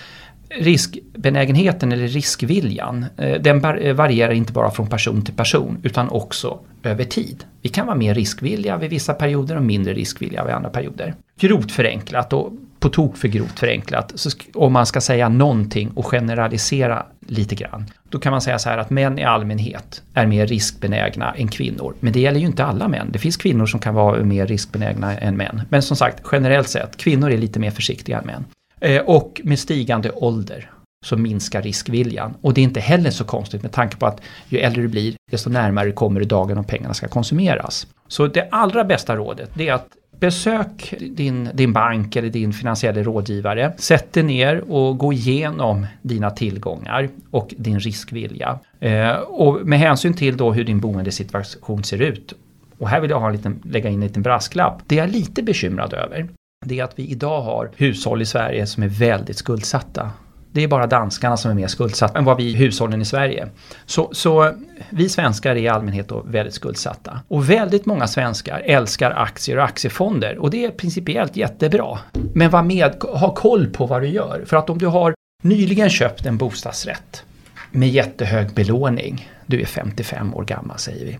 [0.50, 6.58] riskbenägenheten eller riskviljan, eh, den eh, varierar inte bara från person till person utan också
[6.82, 7.44] över tid.
[7.62, 11.14] Vi kan vara mer riskvilliga vid vissa perioder och mindre riskvilliga vid andra perioder.
[11.40, 16.06] Grovt förenklat och på tok för grovt förenklat, så om man ska säga någonting och
[16.06, 20.46] generalisera lite grann, då kan man säga så här att män i allmänhet är mer
[20.46, 21.94] riskbenägna än kvinnor.
[22.00, 23.08] Men det gäller ju inte alla män.
[23.12, 25.62] Det finns kvinnor som kan vara mer riskbenägna än män.
[25.68, 28.44] Men som sagt, generellt sett, kvinnor är lite mer försiktiga än män.
[28.80, 30.70] Eh, och med stigande ålder
[31.06, 32.34] så minskar riskviljan.
[32.40, 35.14] Och det är inte heller så konstigt med tanke på att ju äldre du blir,
[35.30, 37.86] desto närmare kommer du dagen om pengarna ska konsumeras.
[38.08, 39.88] Så det allra bästa rådet det är att
[40.20, 43.72] besök din, din bank eller din finansiella rådgivare.
[43.76, 48.58] Sätt dig ner och gå igenom dina tillgångar och din riskvilja.
[48.80, 52.34] Eh, och med hänsyn till då hur din boendesituation ser ut.
[52.78, 54.82] Och här vill jag ha en liten, lägga in en liten brasklapp.
[54.86, 56.28] Det jag är lite bekymrad över
[56.66, 60.10] det är att vi idag har hushåll i Sverige som är väldigt skuldsatta.
[60.52, 63.48] Det är bara danskarna som är mer skuldsatta än vad vi hushållen i Sverige.
[63.86, 64.54] Så, så
[64.90, 67.20] vi svenskar är i allmänhet då väldigt skuldsatta.
[67.28, 71.98] Och väldigt många svenskar älskar aktier och aktiefonder och det är principiellt jättebra.
[72.34, 74.44] Men var med, ha koll på vad du gör.
[74.46, 77.24] För att om du har nyligen köpt en bostadsrätt
[77.70, 81.18] med jättehög belåning, du är 55 år gammal säger vi,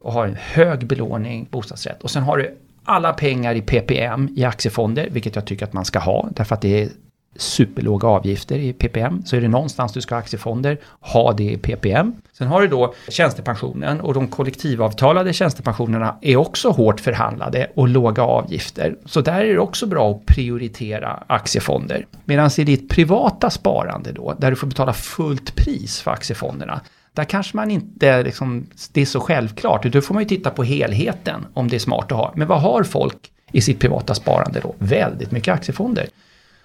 [0.00, 4.44] och har en hög belåning bostadsrätt och sen har du alla pengar i PPM i
[4.44, 6.88] aktiefonder, vilket jag tycker att man ska ha, därför att det är
[7.38, 9.22] superlåga avgifter i PPM.
[9.24, 12.14] Så är det någonstans du ska ha aktiefonder, ha det i PPM.
[12.32, 18.22] Sen har du då tjänstepensionen och de kollektivavtalade tjänstepensionerna är också hårt förhandlade och låga
[18.22, 18.96] avgifter.
[19.04, 22.06] Så där är det också bra att prioritera aktiefonder.
[22.24, 26.80] Medan i ditt privata sparande då, där du får betala fullt pris för aktiefonderna,
[27.16, 29.92] där kanske man inte, liksom, det är så självklart.
[29.92, 32.32] Då får man ju titta på helheten om det är smart att ha.
[32.36, 34.74] Men vad har folk i sitt privata sparande då?
[34.78, 36.06] Väldigt mycket aktiefonder.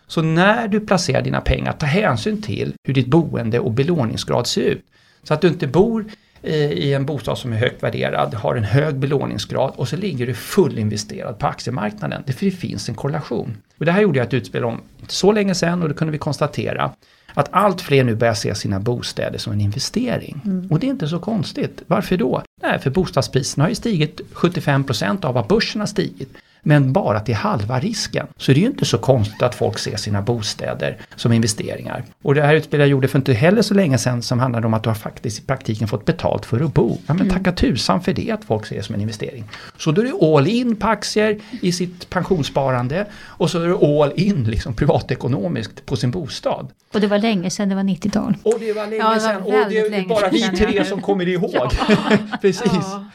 [0.08, 4.62] Så när du placerar dina pengar, ta hänsyn till hur ditt boende och belåningsgrad ser
[4.62, 4.86] ut.
[5.24, 6.06] Så att du inte bor
[6.42, 10.28] eh, i en bostad som är högt värderad, har en hög belåningsgrad och så ligger
[10.28, 12.24] du fullinvesterad på aktiemarknaden.
[12.26, 13.58] Det finns en korrelation.
[13.78, 16.12] Och det här gjorde jag ett utspel om inte så länge sedan och då kunde
[16.12, 16.91] vi konstatera
[17.34, 20.41] att allt fler nu börjar se sina bostäder som en investering.
[20.45, 20.67] Mm.
[20.71, 21.84] Och det är inte så konstigt.
[21.88, 22.43] Varför då?
[22.62, 27.36] Nej, för bostadspriserna har ju stigit 75% av vad börsen har stigit men bara till
[27.36, 28.28] halva risken.
[28.38, 32.04] Så det är ju inte så konstigt att folk ser sina bostäder som investeringar.
[32.21, 34.74] Och det här utspelet jag gjorde för inte heller så länge sedan som handlade om
[34.74, 36.97] att du har faktiskt i praktiken fått betalt för att bo.
[37.08, 37.30] Ja men mm.
[37.30, 39.43] tacka tusan för det att folk ser det som en investering.
[39.78, 44.02] Så då är det all in på aktier i sitt pensionssparande och så är det
[44.02, 46.67] all in liksom privatekonomiskt på sin bostad.
[46.93, 48.34] Och det var länge sedan, det var 90-tal.
[48.43, 51.52] Och det var länge ja, sedan och det är bara vi tre som kommer ihåg.
[52.41, 52.71] Precis.
[52.71, 53.06] Ja.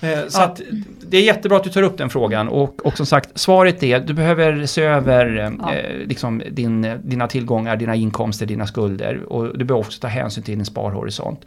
[0.00, 0.60] Eh, så att
[1.08, 4.00] det är jättebra att du tar upp den frågan och, och som sagt svaret är
[4.00, 5.74] du behöver se över eh, ja.
[5.74, 10.44] eh, liksom din, dina tillgångar, dina inkomster, dina skulder och du behöver också ta hänsyn
[10.44, 11.44] till din sparhorisont.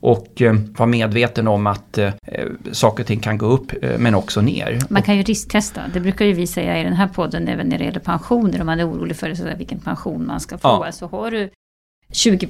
[0.00, 2.12] Och eh, vara medveten om att eh,
[2.72, 4.78] saker och ting kan gå upp eh, men också ner.
[4.88, 7.78] Man kan ju risktesta, det brukar ju vi säga i den här podden även när
[7.78, 8.60] det gäller pensioner.
[8.60, 10.68] Om man är orolig för så vilken pension man ska få.
[10.86, 10.92] Ja.
[10.92, 11.50] Så har du
[12.12, 12.48] 20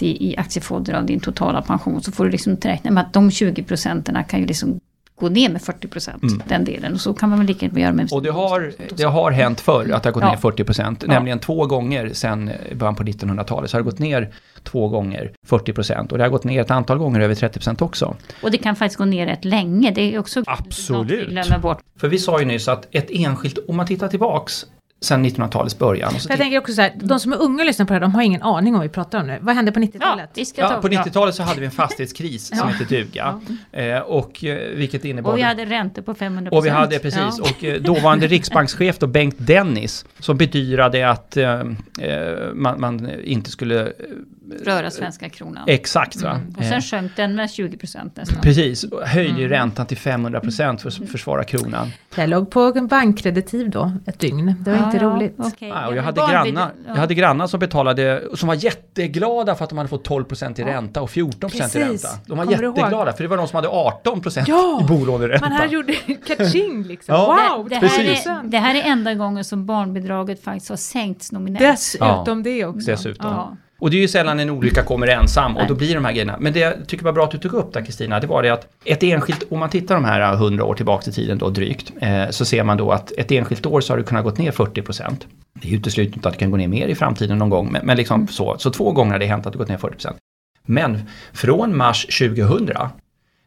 [0.00, 3.30] i, i aktiefonder av din totala pension så får du liksom räkna med att de
[3.30, 4.80] 20 procenten kan ju liksom
[5.22, 6.42] gå ner med 40 procent, mm.
[6.48, 6.92] den delen.
[6.92, 8.12] Och så kan man väl lika gärna göra med...
[8.12, 10.30] Och det har, det har hänt förr att det har gått ja.
[10.30, 11.12] ner 40 procent, ja.
[11.12, 13.70] nämligen två gånger sedan början på 1900-talet.
[13.70, 14.30] Så har det gått ner
[14.62, 17.82] två gånger 40 procent och det har gått ner ett antal gånger över 30 procent
[17.82, 18.16] också.
[18.42, 21.28] Och det kan faktiskt gå ner rätt länge, det är också Absolut.
[21.28, 21.80] glömmer bort.
[22.00, 24.66] För vi sa ju nyss att ett enskilt, om man tittar tillbaks
[25.04, 26.14] sen 1900-talets början.
[26.28, 28.14] jag tänker också så här, de som är unga och lyssnar på det här, de
[28.14, 29.38] har ingen aning om vad vi pratar om nu.
[29.40, 30.30] Vad hände på 90-talet?
[30.34, 33.40] Ja, ja, på 90-talet så hade vi en fastighetskris som hette duga.
[33.72, 35.32] Eh, och eh, vilket innebar...
[35.32, 36.48] Och vi hade räntor på 500%.
[36.48, 37.40] Och vi hade, precis.
[37.40, 41.62] Och eh, dåvarande riksbankschef då, Bengt Dennis, som bedyrade att eh,
[42.54, 43.92] man, man, inte skulle
[44.64, 45.64] Röra svenska kronan.
[45.68, 46.16] Exakt.
[46.22, 46.30] Va?
[46.30, 46.54] Mm.
[46.58, 48.40] Och sen Eh, sjönk den med 20 procent nästan.
[48.42, 49.48] Precis, höjde ju Mm.
[49.58, 51.88] räntan till 500 procent för att försvara kronan.
[52.16, 54.54] Jag låg på en bankkreditiv då, ett dygn.
[54.60, 55.34] Det var Ja, inte ja, roligt.
[55.38, 55.68] okej.
[55.68, 56.68] Ja, Ja, och jag, hade grannar, ja.
[56.86, 60.58] jag hade grannar som betalade, som var jätteglada för att de hade fått 12 procent
[60.58, 62.04] i ränta och 14 procent i Precis.
[62.04, 62.18] ränta.
[62.26, 64.80] De var Kommer jätteglada för det var de som hade 18 procent Ja!
[64.82, 65.48] i bolåneränta.
[65.48, 65.92] Man här gjorde
[66.26, 67.14] kaching liksom.
[67.14, 67.26] Ja.
[67.56, 67.68] Wow!
[67.68, 68.26] det, det, här precis.
[68.26, 71.64] är, det här är enda gången som barnbidraget faktiskt har sänkts nominellt.
[71.64, 72.90] Dessutom det också.
[72.90, 73.56] Dessutom.
[73.82, 73.84] Ja.
[73.84, 76.36] Och det är ju sällan en olycka kommer ensam och då blir de här grejerna.
[76.40, 78.50] Men det jag tycker var bra att du tog upp där Kristina, det var det
[78.50, 81.92] att ett enskilt, om man tittar de här 100 år tillbaka i tiden då drygt,
[82.00, 84.50] eh, så ser man då att ett enskilt år så har det kunnat gått ner
[84.50, 85.26] 40 procent.
[85.54, 87.86] Det är uteslutet inte att det kan gå ner mer i framtiden någon gång, men,
[87.86, 88.56] men liksom så.
[88.58, 90.16] Så två gånger har det hänt att det gått ner 40 procent.
[90.66, 92.68] Men från mars 2000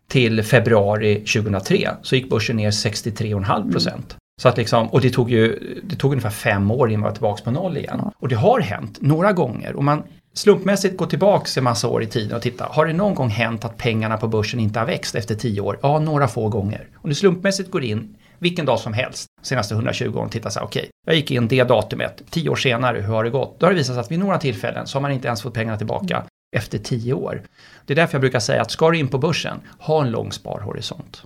[0.07, 4.15] till februari 2003 så gick börsen ner 63,5 procent.
[4.41, 7.15] Så att liksom, och det tog ju det tog ungefär fem år innan man var
[7.15, 8.01] tillbaka på noll igen.
[8.19, 9.75] Och det har hänt några gånger.
[9.75, 10.03] Och man
[10.35, 12.65] slumpmässigt gå tillbaka en massa år i tiden och titta.
[12.65, 15.79] Har det någon gång hänt att pengarna på börsen inte har växt efter tio år?
[15.81, 16.87] Ja, några få gånger.
[16.95, 20.59] Om du slumpmässigt går in vilken dag som helst senaste 120 åren och tittar så
[20.59, 23.59] här, okej, jag gick in det datumet, tio år senare, hur har det gått?
[23.59, 25.53] Då har det visat sig att vid några tillfällen så har man inte ens fått
[25.53, 26.23] pengarna tillbaka
[26.55, 27.41] efter tio år.
[27.85, 30.31] Det är därför jag brukar säga att ska du in på börsen, ha en lång
[30.31, 31.23] sparhorisont.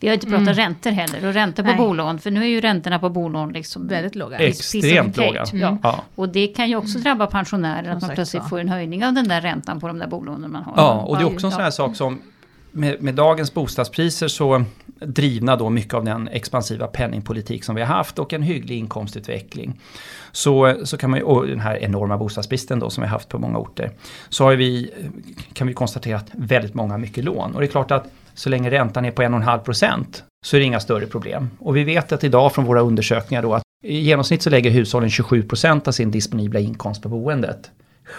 [0.00, 0.54] Vi har inte pratat Mm.
[0.54, 1.78] räntor heller och räntor på Nej.
[1.78, 2.18] bolån.
[2.18, 4.38] För nu är ju räntorna på bolån liksom Väldigt låga.
[4.38, 5.44] Extremt låga.
[5.52, 5.78] Ja.
[5.82, 6.04] Ja.
[6.14, 8.48] Och det kan ju också drabba pensionärer Som att man plötsligt så.
[8.48, 10.72] får en höjning av den där räntan på de där bolånen man har.
[10.76, 12.22] Ja, och det är också en sån här sak som
[12.72, 14.64] med, med dagens bostadspriser så
[15.00, 19.80] drivna då mycket av den expansiva penningpolitik som vi har haft och en hygglig inkomstutveckling.
[20.32, 23.28] Så, så kan man ju, och den här enorma bostadsbristen då som vi har haft
[23.28, 23.90] på många orter.
[24.28, 24.90] Så har vi,
[25.52, 27.54] kan vi konstatera att väldigt många har mycket lån.
[27.54, 30.66] Och det är klart att så länge räntan är på 1,5 procent så är det
[30.66, 31.50] inga större problem.
[31.58, 35.10] Och vi vet att idag från våra undersökningar då att i genomsnitt så lägger hushållen
[35.10, 37.70] 27 procent av sin disponibla inkomst på boendet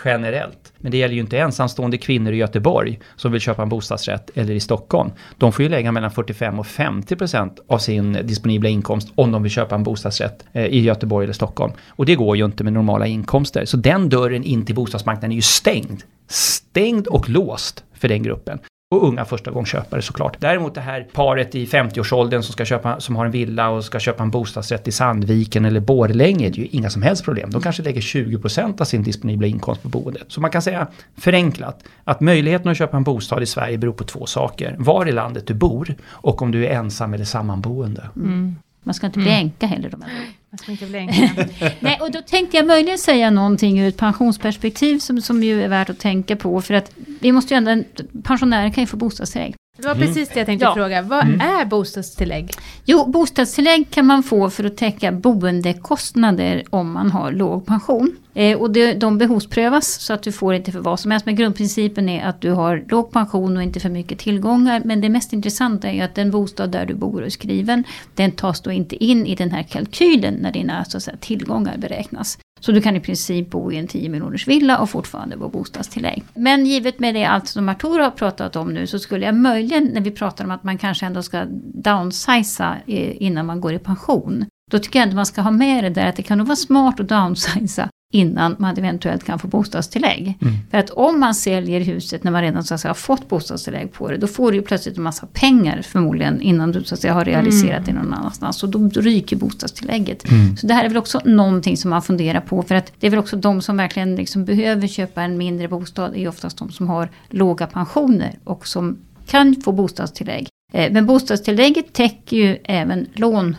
[0.05, 0.73] generellt.
[0.77, 4.53] Men det gäller ju inte ensamstående kvinnor i Göteborg som vill köpa en bostadsrätt eller
[4.53, 5.11] i Stockholm.
[5.37, 9.43] De får ju lägga mellan 45 och 50 procent av sin disponibla inkomst om de
[9.43, 11.73] vill köpa en bostadsrätt eh, i Göteborg eller Stockholm.
[11.89, 13.65] Och det går ju inte med normala inkomster.
[13.65, 16.03] Så den dörren in till bostadsmarknaden är ju stängd.
[16.27, 18.59] Stängd och låst för den gruppen.
[18.93, 20.37] Och unga förstagångsköpare såklart.
[20.39, 23.99] Däremot det här paret i 50-årsåldern som, ska köpa, som har en villa och ska
[23.99, 27.49] köpa en bostadsrätt i Sandviken eller Borlänge, det är ju inga som helst problem.
[27.51, 30.25] De kanske lägger 20% av sin disponibla inkomst på boendet.
[30.27, 34.03] Så man kan säga förenklat att möjligheten att köpa en bostad i Sverige beror på
[34.03, 34.75] två saker.
[34.79, 38.09] Var i landet du bor och om du är ensam eller sammanboende.
[38.15, 38.55] Mm.
[38.83, 39.89] Man ska inte bli änka heller.
[39.89, 40.11] De här.
[40.53, 41.49] Jag ska inte bli enklare.
[41.79, 45.67] Nej, och då tänkte jag möjligen säga någonting ur ett pensionsperspektiv som, som ju är
[45.67, 46.61] värt att tänka på.
[46.61, 47.83] För att vi måste ju ändå,
[48.23, 49.55] pensionärer kan ju få bostadstillägg.
[49.77, 50.73] Det var precis det jag tänkte Ja.
[50.75, 51.01] fråga.
[51.01, 51.41] Vad Mm.
[51.41, 52.51] är bostadstillägg?
[52.85, 58.15] Jo, bostadstillägg kan man få för att täcka boendekostnader om man har låg pension.
[58.33, 61.25] Eh, och det, de behovsprövas så att du får inte för vad som helst.
[61.25, 64.81] Men grundprincipen är att du har låg pension och inte för mycket tillgångar.
[64.85, 67.83] Men det mest intressanta är ju att den bostad där du bor och är skriven,
[68.15, 71.77] den tas då inte in i den här kalkylen när dina så att säga, tillgångar
[71.77, 72.37] beräknas.
[72.59, 76.23] Så du kan i princip bo i en 10 miljoners villa och fortfarande få bostadstillägg.
[76.33, 79.83] Men givet med det allt som Artur har pratat om nu så skulle jag möjligen
[79.83, 83.79] när vi pratar om att man kanske ändå ska downsiza eh, innan man går i
[83.79, 84.45] pension.
[84.71, 86.55] Då tycker jag ändå man ska ha med det där att det kan nog vara
[86.55, 90.37] smart att downsiza innan man eventuellt kan få bostadstillägg.
[90.41, 90.53] Mm.
[90.71, 93.93] För att om man säljer huset när man redan så att säga, har fått bostadstillägg
[93.93, 97.01] på det, då får du ju plötsligt en massa pengar förmodligen innan du så att
[97.01, 98.63] säga, har realiserat det någon annanstans.
[98.63, 100.31] Och då ryker bostadstillägget.
[100.31, 100.57] Mm.
[100.57, 102.63] Så det här är väl också någonting som man funderar på.
[102.63, 106.13] För att det är väl också de som verkligen liksom behöver köpa en mindre bostad,
[106.15, 108.97] är ju oftast de som har låga pensioner och som
[109.27, 110.47] kan få bostadstillägg.
[110.73, 113.55] Eh, Men bostadstillägget täcker ju även lån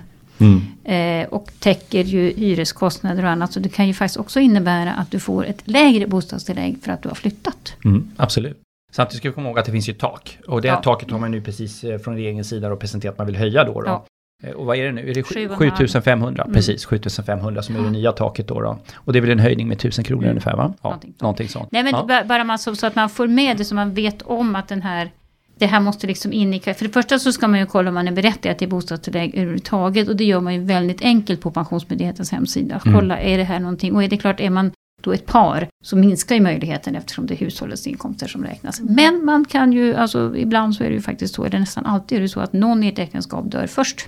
[0.85, 3.53] eh, och täcker ju hyreskostnader och annat.
[3.53, 7.03] Så det kan ju faktiskt också innebära att du får ett lägre bostadstillägg för att
[7.03, 7.75] du har flyttat.
[7.85, 8.61] Mm, absolut.
[8.93, 10.39] Samtidigt ska vi komma ihåg att det finns ju ett tak.
[10.49, 10.83] Och det här Ja.
[10.83, 13.65] taket har man nu precis eh, från regeringens sida då presenterat att man vill höja
[13.65, 13.81] då.
[13.81, 13.87] då.
[13.87, 14.05] Ja.
[14.45, 15.11] Eh, Och vad är det nu?
[15.11, 16.43] Är det Sju och en 7500?
[16.43, 16.55] halv.
[16.55, 18.79] Precis, 7500 som är det nya taket då, då.
[18.95, 20.31] Och det är väl en höjning med 1000 kronor Mm.
[20.31, 20.75] ungefär va?
[20.83, 21.69] Ja, Någonting någonting, sånt.
[21.73, 22.25] Nej men ja.
[22.25, 24.83] bara man så, så att man får med det så man vet om att den
[24.83, 25.11] här
[25.59, 26.61] det här måste liksom in i...
[26.61, 30.09] För det första så ska man ju kolla om man är berättigad till bostadstillägg överhuvudtaget.
[30.09, 32.81] Och det gör man ju väldigt enkelt på Pensionsmyndighetens hemsida.
[32.87, 33.01] Mm.
[33.01, 33.95] Kolla, är det här någonting?
[33.95, 37.35] Och är det klart, är man då ett par så minskar ju möjligheten eftersom det
[37.35, 38.81] är hushållets inkomster som räknas.
[38.81, 42.19] Men man kan ju, alltså ibland så är det ju faktiskt så, eller nästan alltid
[42.19, 44.07] är det så att någon i ett äktenskap dör först.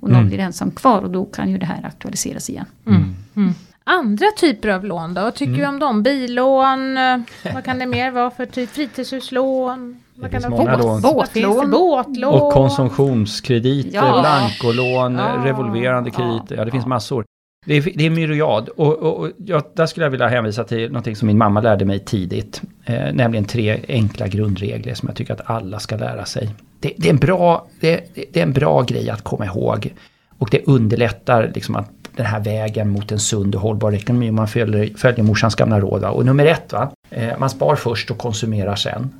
[0.00, 0.28] Och någon Mm.
[0.28, 2.66] blir ensam kvar och då kan ju det här aktualiseras igen.
[2.86, 3.54] Mm.
[3.84, 5.20] Andra typer av lån då?
[5.22, 5.60] Vad tycker Mm.
[5.60, 6.02] vi om dem?
[6.02, 6.96] Bilån?
[6.96, 7.18] eh,
[7.54, 8.70] Vad kan det mer vara för typ?
[8.70, 10.00] Fritidshuslån?
[10.20, 11.00] Vad kan finns det många lån.
[11.00, 11.14] Finns?
[11.14, 11.70] Båtlån.
[11.70, 12.34] Båtlån.
[12.34, 14.20] Och konsumtionskrediter, Ja.
[14.20, 15.42] blankolån, Ja.
[15.44, 16.88] revolverande krediter, ja det finns Ja.
[16.88, 17.24] massor.
[17.66, 20.88] Det är, det är myriad och, och, och ja, där skulle jag vilja hänvisa till
[20.88, 22.62] någonting som min mamma lärde mig tidigt.
[22.84, 26.50] Eh, nämligen tre enkla grundregler som jag tycker att alla ska lära sig.
[26.80, 29.94] Det, det är, en bra, det, det, är en bra grej att komma ihåg.
[30.38, 34.36] Och det underlättar liksom att den här vägen mot en sund och hållbar ekonomi om
[34.36, 36.00] man följer, följer morsans gamla råd.
[36.00, 36.10] Va?
[36.10, 36.90] Och nummer ett, va?
[37.10, 39.10] Eh, man spar först och konsumerar sen.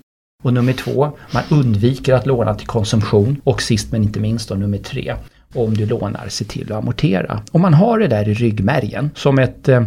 [0.42, 3.40] Och nummer två, man undviker att låna till konsumtion.
[3.44, 5.14] Och sist men inte minst då nummer tre,
[5.54, 7.42] om du lånar, se till att amortera.
[7.52, 9.82] Om man har det där i ryggmärgen som ett eh,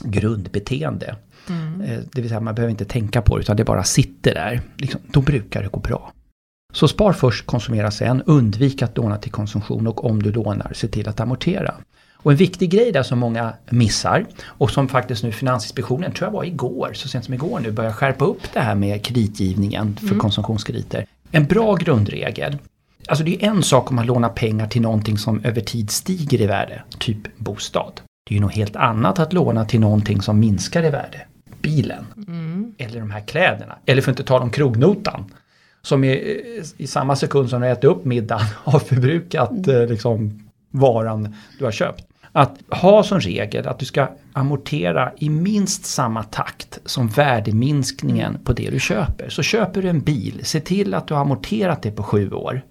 [0.00, 1.16] grundbeteende,
[1.48, 1.80] mm.
[1.80, 4.60] eh, det vill säga man behöver inte tänka på det utan det bara sitter där,
[4.76, 6.12] liksom, då brukar det gå bra.
[6.72, 10.88] Så spar först, konsumera sen, undvik att låna till konsumtion och om du lånar, se
[10.88, 11.74] till att amortera.
[12.22, 16.32] Och en viktig grej där som många missar och som faktiskt nu Finansinspektionen, tror jag
[16.32, 20.06] var igår, så sent som igår nu, börjar skärpa upp det här med kreditgivningen för
[20.06, 20.18] mm.
[20.18, 21.06] konsumtionskrediter.
[21.30, 22.58] En bra grundregel.
[23.08, 26.40] Alltså det är en sak om man lånar pengar till någonting som över tid stiger
[26.40, 28.00] i värde, typ bostad.
[28.28, 31.26] Det är ju något helt annat att låna till någonting som minskar i värde.
[31.62, 32.06] Bilen.
[32.16, 32.74] Mm.
[32.78, 33.78] Eller de här kläderna.
[33.86, 35.34] Eller för att inte tala om krognotan.
[35.82, 39.88] Som i, i samma sekund som du äter upp middagen har förbrukat mm.
[39.88, 42.04] liksom, varan du har köpt.
[42.32, 48.52] Att ha som regel att du ska amortera i minst samma takt som värdeminskningen på
[48.52, 49.28] det du köper.
[49.28, 52.62] Så köper du en bil, se till att du har amorterat det på sju år.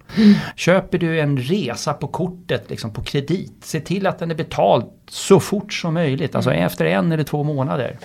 [0.56, 4.84] Köper du en resa på kortet, liksom på kredit, se till att den är betald
[5.08, 6.66] så fort som möjligt, alltså mm.
[6.66, 7.98] efter en eller två månader.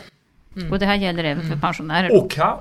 [0.56, 0.72] Mm.
[0.72, 2.24] Och det här gäller även för pensionärer?
[2.24, 2.58] Och kan,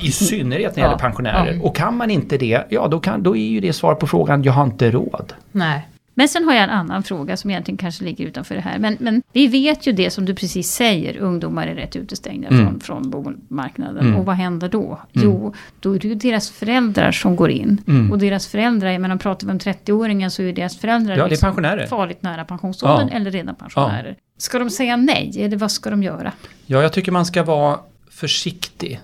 [0.00, 1.64] I synnerhet när det gäller pensionärer.
[1.64, 4.42] Och kan man inte det, ja då, kan, då är ju det svar på frågan,
[4.42, 5.32] jag har inte råd.
[5.52, 5.88] Nej.
[6.14, 8.78] Men sen har jag en annan fråga som egentligen kanske ligger utanför det här.
[8.78, 12.66] Men, men vi vet ju det som du precis säger, ungdomar är rätt utestängda mm.
[12.66, 14.06] från, från bomarknaden.
[14.06, 14.16] Mm.
[14.16, 15.00] Och vad händer då?
[15.12, 15.28] Mm.
[15.28, 17.80] Jo, då är det ju deras föräldrar som går in.
[17.86, 18.12] Mm.
[18.12, 21.54] Och deras föräldrar, jag menar pratar vi om 30-åringen så är deras föräldrar ja, liksom
[21.88, 23.16] farligt nära pensionsåldern ja.
[23.16, 24.16] eller redan pensionärer.
[24.18, 24.24] Ja.
[24.38, 26.32] Ska de säga nej eller vad ska de göra?
[26.66, 27.78] Ja, jag tycker man ska vara
[28.10, 29.00] försiktig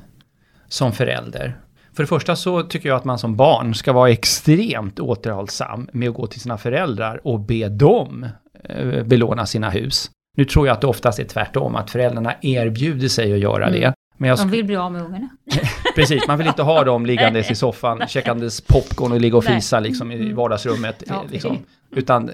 [0.69, 1.57] som förälder.
[1.95, 6.09] För det första så tycker jag att man som barn ska vara extremt återhållsam med
[6.09, 8.27] att gå till sina föräldrar och be dem
[8.65, 10.11] eh, belåna sina hus.
[10.37, 13.81] Nu tror jag att det oftast är tvärtom, att föräldrarna erbjuder sig att göra mm.
[13.81, 13.95] det.
[14.17, 15.29] Men jag De vill bli av med ungarna.
[15.97, 19.81] Precis, man vill inte ha dem liggandes i soffan, käkandes popcorn och ligga och fisa
[19.81, 20.37] liksom, i mm.
[20.37, 21.03] vardagsrummet.
[21.07, 21.59] Ja, liksom.
[21.91, 22.31] Utan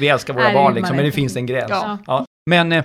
[0.00, 1.70] vi älskar våra barn, liksom, men det finns en gräns.
[1.70, 1.98] Ja.
[2.06, 2.24] Ja.
[2.50, 2.84] Men eh,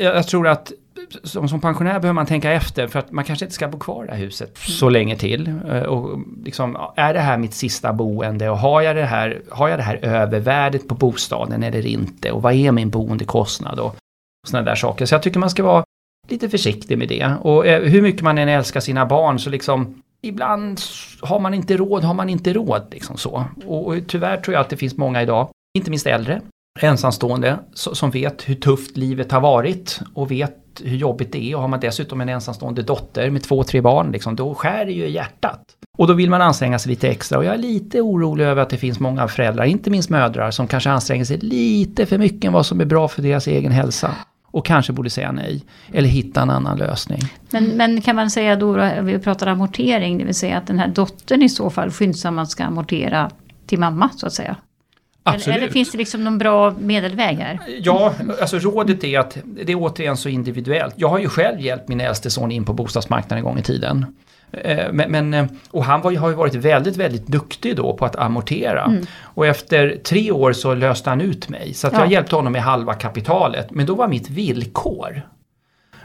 [0.00, 0.72] jag tror att
[1.10, 3.78] Typ, som, som pensionär behöver man tänka efter för att man kanske inte ska bo
[3.78, 4.76] kvar i det här huset mm.
[4.76, 5.48] så länge till.
[5.68, 9.68] Eh, och liksom, är det här mitt sista boende och har jag det här, har
[9.68, 12.32] jag det här övervärdet på bostaden eller inte?
[12.32, 13.78] Och vad är min boendekostnad?
[13.78, 13.96] Och
[14.48, 15.06] sådana där saker.
[15.06, 15.84] Så jag tycker man ska vara
[16.28, 17.34] lite försiktig med det.
[17.40, 20.80] Och eh, hur mycket man än älskar sina barn så liksom ibland
[21.20, 22.82] har man inte råd, har man inte råd.
[22.90, 23.44] Liksom så.
[23.66, 26.40] Och, och tyvärr tror jag att det finns många idag, inte minst äldre,
[26.84, 31.60] ensamstående som vet hur tufft livet har varit och vet hur jobbigt det är och
[31.60, 35.04] har man dessutom en ensamstående dotter med två, tre barn, liksom, då skär det ju
[35.04, 35.62] i hjärtat.
[35.98, 38.70] Och då vill man anstränga sig lite extra och jag är lite orolig över att
[38.70, 42.52] det finns många föräldrar, inte minst mödrar, som kanske anstränger sig lite för mycket än
[42.52, 44.14] vad som är bra för deras egen hälsa.
[44.52, 45.64] Och kanske borde säga nej.
[45.92, 47.20] Eller hitta en annan lösning.
[47.50, 50.88] Men, men kan man säga då, vi pratar amortering, det vill säga att den här
[50.88, 53.30] dottern i så fall skyndsamt ska amortera
[53.66, 54.56] till mamma så att säga?
[55.22, 55.56] Absolut.
[55.56, 57.60] Eller, finns det liksom någon bra medelväg här?
[57.80, 60.94] Ja, alltså rådet är att det är återigen så individuellt.
[60.96, 64.06] Jag har ju själv hjälpt min äldste son in på bostadsmarknaden en gång i tiden.
[64.52, 68.04] Eh, men, men, eh, och han var, har ju varit väldigt, väldigt duktig då på
[68.04, 68.84] att amortera.
[68.84, 69.06] Mm.
[69.22, 71.74] Och efter tre år så löste han ut mig.
[71.74, 71.98] Så att ja.
[71.98, 73.70] jag hjälpte honom med halva kapitalet.
[73.70, 75.22] Men då var mitt villkor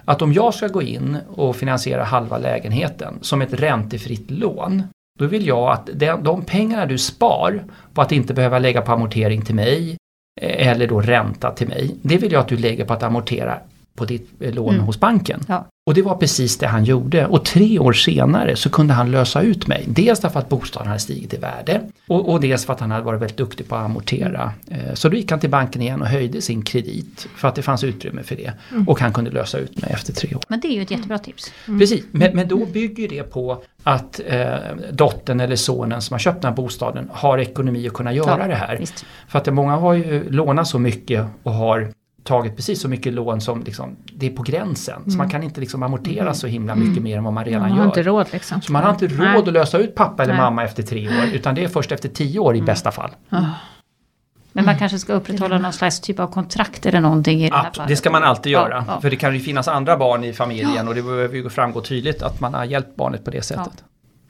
[0.06, 4.84] att om jag ska gå in och finansiera halva lägenheten som ett räntefritt lån
[5.20, 5.90] då vill jag att
[6.24, 9.98] de pengarna du spar på att inte behöva lägga på amortering till mig
[10.42, 13.60] eh, eller då ränta till mig, det vill jag att du lägger på att amortera
[13.96, 14.86] på ditt eh, lån mm.
[14.86, 15.40] hos banken.
[15.48, 15.66] Ja.
[15.88, 17.26] Och det var precis det han gjorde.
[17.26, 19.84] Och tre år senare så kunde han lösa ut mig.
[19.88, 23.04] Dels därför att bostaden hade stigit i värde och, och dels för att han hade
[23.04, 24.52] varit väldigt duktig på att amortera.
[24.68, 27.62] Eh, så då gick han till banken igen och höjde sin kredit för att det
[27.62, 28.54] fanns utrymme för det.
[28.72, 28.90] Mm.
[28.90, 30.42] Och han kunde lösa ut mig efter tre år.
[30.48, 31.52] Men det är ju ett jättebra tips.
[31.68, 31.80] Mm.
[31.80, 34.56] Precis, men, men då bygger det på att eh,
[34.92, 38.48] dottern eller sonen som har köpt den här bostaden har ekonomi att kunna göra ja,
[38.48, 38.78] det här.
[38.78, 39.06] Visst.
[39.28, 41.92] För att många har ju lånat så mycket och har
[42.26, 44.98] tagit precis så mycket lån som liksom, det är på gränsen.
[44.98, 45.12] Mm.
[45.12, 46.34] Så man kan inte liksom amortera mm.
[46.34, 47.04] så himla mycket mm.
[47.04, 47.86] mer än vad man redan man har gör.
[47.86, 48.62] Inte råd, liksom.
[48.62, 49.38] Så man har inte råd Nej.
[49.38, 50.42] att lösa ut pappa eller Nej.
[50.42, 52.66] mamma efter tre år utan det är först efter tio år i mm.
[52.66, 53.10] bästa fall.
[53.32, 53.50] Oh.
[54.52, 57.72] Men man kanske ska upprätthålla någon slags typ av kontrakt eller någonting i det här
[57.74, 57.90] fallet.
[57.90, 58.76] Det ska man alltid göra.
[58.76, 59.02] Ja, ja.
[59.02, 60.88] För det kan ju finnas andra barn i familjen ja.
[60.88, 63.84] och det behöver ju framgå tydligt att man har hjälpt barnet på det sättet.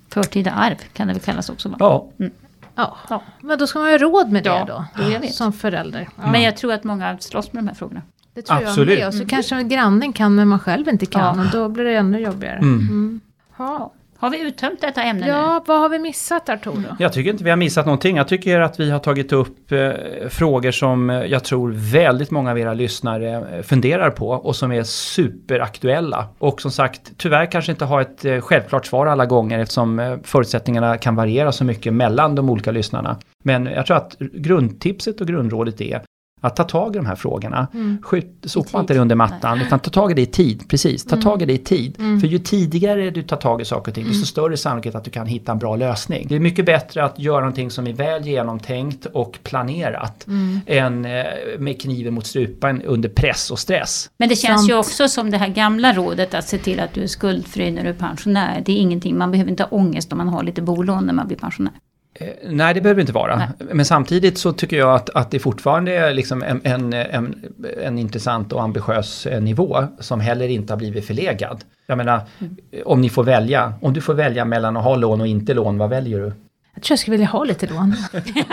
[0.09, 1.69] Förtida arv kan det väl kallas också?
[1.69, 1.75] Va?
[1.79, 2.11] Ja.
[2.19, 2.31] Mm.
[2.75, 2.97] Ja.
[3.09, 3.21] Ja.
[3.41, 5.03] men då ska man ha råd med det Ja, då.
[5.09, 5.33] vet.
[5.35, 6.09] Som förälder.
[6.15, 6.31] Ja.
[6.31, 8.01] Men jag tror att många slåss med de här frågorna.
[8.33, 8.89] det tror Absolut.
[8.89, 9.07] jag med.
[9.07, 11.37] Och så kanske grannen kan men man själv inte kan.
[11.39, 11.45] Ja.
[11.45, 12.57] Och då blir det ännu jobbigare.
[12.57, 12.79] Mm.
[12.79, 13.21] Mm.
[13.57, 13.93] Ja.
[14.17, 15.31] Har vi uttömt detta ämne nu?
[15.31, 16.95] ja, vad har vi missat Arturo?
[16.99, 18.17] Jag tycker inte vi har missat någonting.
[18.17, 19.89] Jag tycker att vi har tagit upp eh,
[20.29, 24.71] frågor som eh, jag tror väldigt många av era lyssnare eh, funderar på och som
[24.71, 26.27] är superaktuella.
[26.37, 30.17] Och som sagt, tyvärr kanske inte har ett eh, självklart svar alla gånger eftersom eh,
[30.23, 33.17] förutsättningarna kan variera så mycket mellan de olika lyssnarna.
[33.43, 36.01] Men jag tror att grundtipset och grundrådet är
[36.45, 37.67] att ta tag i de här frågorna.
[37.73, 37.97] Mm.
[38.03, 40.69] Skjut, sopa inte det under mattan, utan ta tag i det i tid.
[40.69, 41.23] Precis, ta Mm.
[41.23, 41.95] tag i det i tid.
[41.99, 42.19] Mm.
[42.19, 45.11] För ju tidigare du tar tag i saker och ting, desto större sannolikhet att du
[45.11, 46.25] kan hitta en bra lösning.
[46.29, 50.59] Det är mycket bättre att göra någonting som är väl genomtänkt och planerat Mm.
[50.65, 51.23] än eh,
[51.59, 54.09] med kniven mot strupen under press och stress.
[54.17, 54.69] Men det känns Sant.
[54.69, 57.83] ju också som det här gamla rådet att se till att du är skuldfri när
[57.83, 58.61] du är pensionär.
[58.65, 61.27] Det är ingenting, man behöver inte ha ångest om man har lite bolån när man
[61.27, 61.73] blir pensionär.
[62.19, 63.35] Eh, Nej, det behöver det inte vara.
[63.35, 63.47] Nej.
[63.73, 67.35] Men samtidigt så tycker jag att, att det fortfarande är liksom en, en, en,
[67.81, 71.63] en intressant och ambitiös eh, nivå som heller inte har blivit förlegad.
[71.87, 72.55] Jag menar, Mm.
[72.85, 75.77] om ni får välja, om du får välja mellan att ha lån och inte lån,
[75.77, 76.25] vad väljer du?
[76.73, 77.95] Jag tror jag skulle vilja ha lite lån.
[78.13, 78.45] jag tror,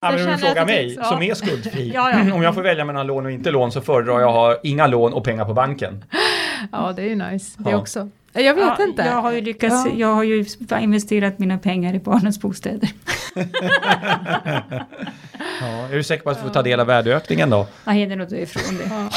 [0.00, 1.04] Ja, men om du frågar mig ja.
[1.04, 1.90] som är skuldfri.
[1.94, 2.34] Ja, ja.
[2.34, 4.86] Om jag får välja mellan lån och inte lån så föredrar jag att ha inga
[4.86, 6.04] lån och pengar på banken.
[6.72, 7.56] Ja, det är ju nice.
[7.62, 7.76] Det Ja.
[7.76, 8.08] också.
[8.40, 9.02] Jag vet inte.
[9.02, 9.92] Jag har ju lyckats, Ja.
[9.96, 10.44] jag har ju
[10.80, 12.90] investerat mina pengar i barnens bostäder.
[15.60, 17.66] Ja, är du säker på att du får ta del av värdeökningen då?
[17.84, 18.90] Vad är det något ifrån det?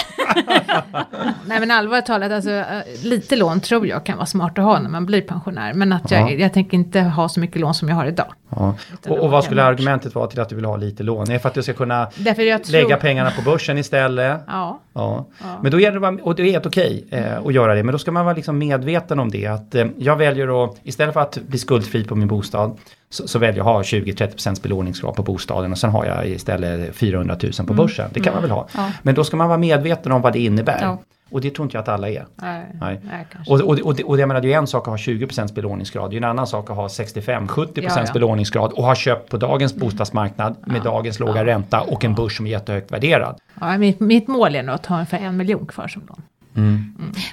[1.45, 4.79] Nej men allvarligt talat, alltså, eh, lite lån tror jag kan vara smart att ha
[4.79, 5.73] när man blir pensionär.
[5.73, 6.35] Men att jag, Ja.
[6.35, 8.33] jag tänker inte ha så mycket lån som jag har idag.
[8.49, 8.75] Ja.
[9.07, 11.29] Och, och vad skulle argumentet vara till att du vill ha lite lån?
[11.29, 12.71] Är det för att du ska kunna jag tror...
[12.71, 14.41] lägga pengarna på börsen istället?
[14.47, 14.79] Ja.
[14.93, 15.27] Ja.
[15.41, 15.59] Ja.
[15.61, 17.99] Men då gäller det, och det är helt okej eh, att göra det, men då
[17.99, 19.47] ska man vara liksom medveten om det.
[19.47, 22.77] Att eh, jag väljer att, istället för att bli skuldfri på min bostad,
[23.11, 26.95] så, så väljer jag att ha 20-30% belåningsgrad på bostaden och sen har jag istället
[26.95, 28.09] 400 000 på börsen.
[28.13, 28.67] Det kan man väl ha.
[28.75, 28.91] Ja.
[29.01, 30.79] Men då ska man vara medveten om vad det innebär.
[30.81, 30.97] Ja.
[31.31, 32.25] Och det tror inte jag att alla är.
[32.35, 32.99] Nej, Nej.
[33.03, 33.25] nej.
[33.47, 36.15] Och, och, och, och jag menar, det är en sak att ha 20% belåningsgrad, det
[36.15, 38.13] är en annan sak att ha 65-70% Ja, ja.
[38.13, 42.45] belåningsgrad och ha köpt på dagens bostadsmarknad med dagens låga ränta och en börs som
[42.45, 43.35] är jättehögt värderad.
[43.59, 46.21] Ja, mitt, mitt mål är nog att ha ungefär en miljon kvar som lån.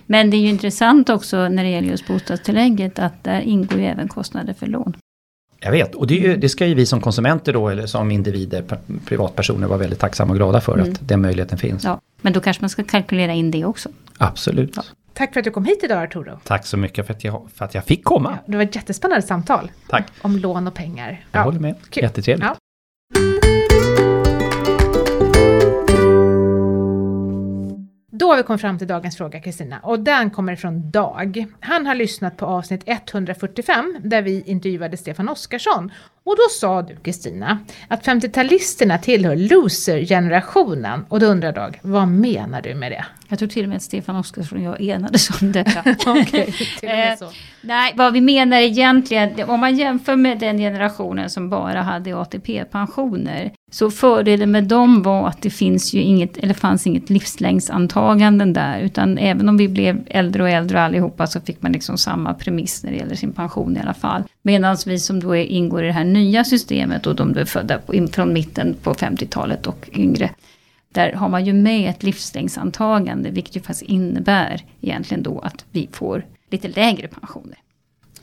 [0.06, 3.86] Men det är ju intressant också när det gäller just bostadstillägget att där ingår ju
[3.86, 4.96] även kostnader för lån.
[5.60, 8.64] Jag vet, och det, ju, det ska ju vi som konsumenter då, eller som individer,
[9.06, 10.92] privatpersoner, vara väldigt tacksamma och glada för Mm.
[10.92, 11.84] att den möjligheten finns.
[11.84, 13.88] Ja, men då kanske man ska kalkylera in det också.
[14.18, 14.78] Absolut.
[15.14, 16.38] Tack för att du kom hit idag Arturo.
[16.44, 18.38] Tack så mycket för att jag, för att jag fick komma.
[18.46, 19.70] Det var ett jättespännande samtal.
[19.88, 20.06] Tack.
[20.22, 21.24] Om lån och pengar.
[21.32, 21.74] Jag håller med.
[21.90, 22.02] kul.
[22.02, 22.48] Jättetrevligt.
[28.18, 31.46] Då har vi kommit fram till dagens fråga Kristina och den kommer från Dag.
[31.60, 35.92] Han har lyssnat på avsnitt 145 där vi intervjuade Stefan Oskarsson
[36.28, 37.58] och då sa du Kristina
[37.88, 43.04] att 50-talisterna tillhör loser-generationen och då undrar Dag, vad menar du med det?
[43.28, 45.82] Jag tror till och med att Stefan Oskarsson och jag enades om detta.
[46.82, 47.28] Med Eh.
[47.60, 53.52] Nej, vad vi menar egentligen, om man jämför med den generationen som bara hade ATP-pensioner,
[53.70, 58.80] så fördelen med dem var att det finns ju inget, eller fanns inget livslängdsantaganden där,
[58.80, 62.84] utan även om vi blev äldre och äldre allihopa så fick man liksom samma premiss
[62.84, 64.22] när det gäller sin pension i alla fall.
[64.42, 67.80] Medan vi som då är, ingår i det här nya systemet och de är födda
[68.12, 70.30] från mitten på 50-talet och yngre,
[70.92, 75.88] där har man ju med ett livslängdsantagande, vilket ju faktiskt innebär egentligen då att vi
[75.92, 77.58] får lite lägre pensioner.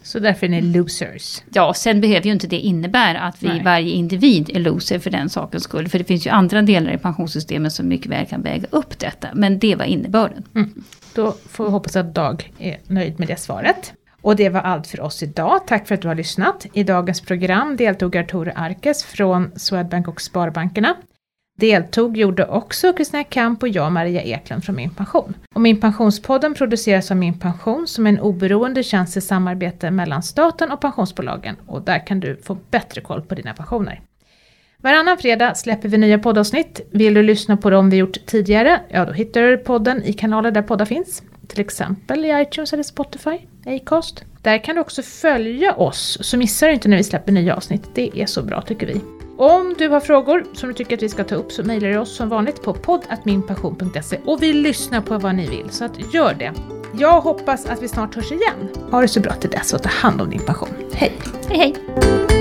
[0.04, 1.42] Så därför är ni losers.
[1.54, 3.64] Ja, sen behöver ju inte det innebära att vi, Nej.
[3.64, 5.90] varje individ är loser för den sakens skull.
[5.90, 9.28] För det finns ju andra delar i pensionssystemet som mycket väl kan väga upp detta.
[9.34, 10.44] Men det var innebörden.
[11.16, 13.94] Då får vi hoppas att Dag är nöjd med det svaret.
[14.26, 15.68] Och det var allt för oss idag.
[15.68, 16.66] Tack för att du har lyssnat.
[16.74, 20.96] I dagens program deltog Arturo Arkes från Swedbank och Sparbankerna.
[21.58, 25.34] Deltog gjorde också Kristina Kamp och jag, Maria Eklund från Min Pension.
[25.56, 30.24] Och Min Pensionspodden produceras av Min Pension som är en oberoende tjänst i samarbete mellan
[30.24, 31.56] staten och pensionsbolagen.
[31.68, 34.02] Och där kan du få bättre koll på dina pensioner.
[34.78, 36.82] Varannan fredag släpper vi nya poddavsnitt.
[36.92, 38.82] Vill du lyssna på dem vi gjort tidigare?
[38.90, 41.24] Ja, då hittar du podden i kanaler där poddar finns.
[41.48, 44.24] Till exempel i iTunes eller Spotify, Acast.
[44.42, 47.90] Där kan du också följa oss, så missar du inte när vi släpper nya avsnitt.
[47.94, 49.02] Det är så bra tycker vi.
[49.38, 51.98] Om du har frågor som du tycker att vi ska ta upp så mejlar du
[51.98, 56.34] oss som vanligt på poddatminpassion.se och vi lyssnar på vad ni vill, så att gör
[56.34, 56.54] det.
[57.00, 58.70] Jag hoppas att vi snart hörs igen.
[58.92, 60.70] Ha det så bra till dess och ta hand om din passion.
[60.94, 61.12] Hej!
[61.50, 62.35] Hej hej!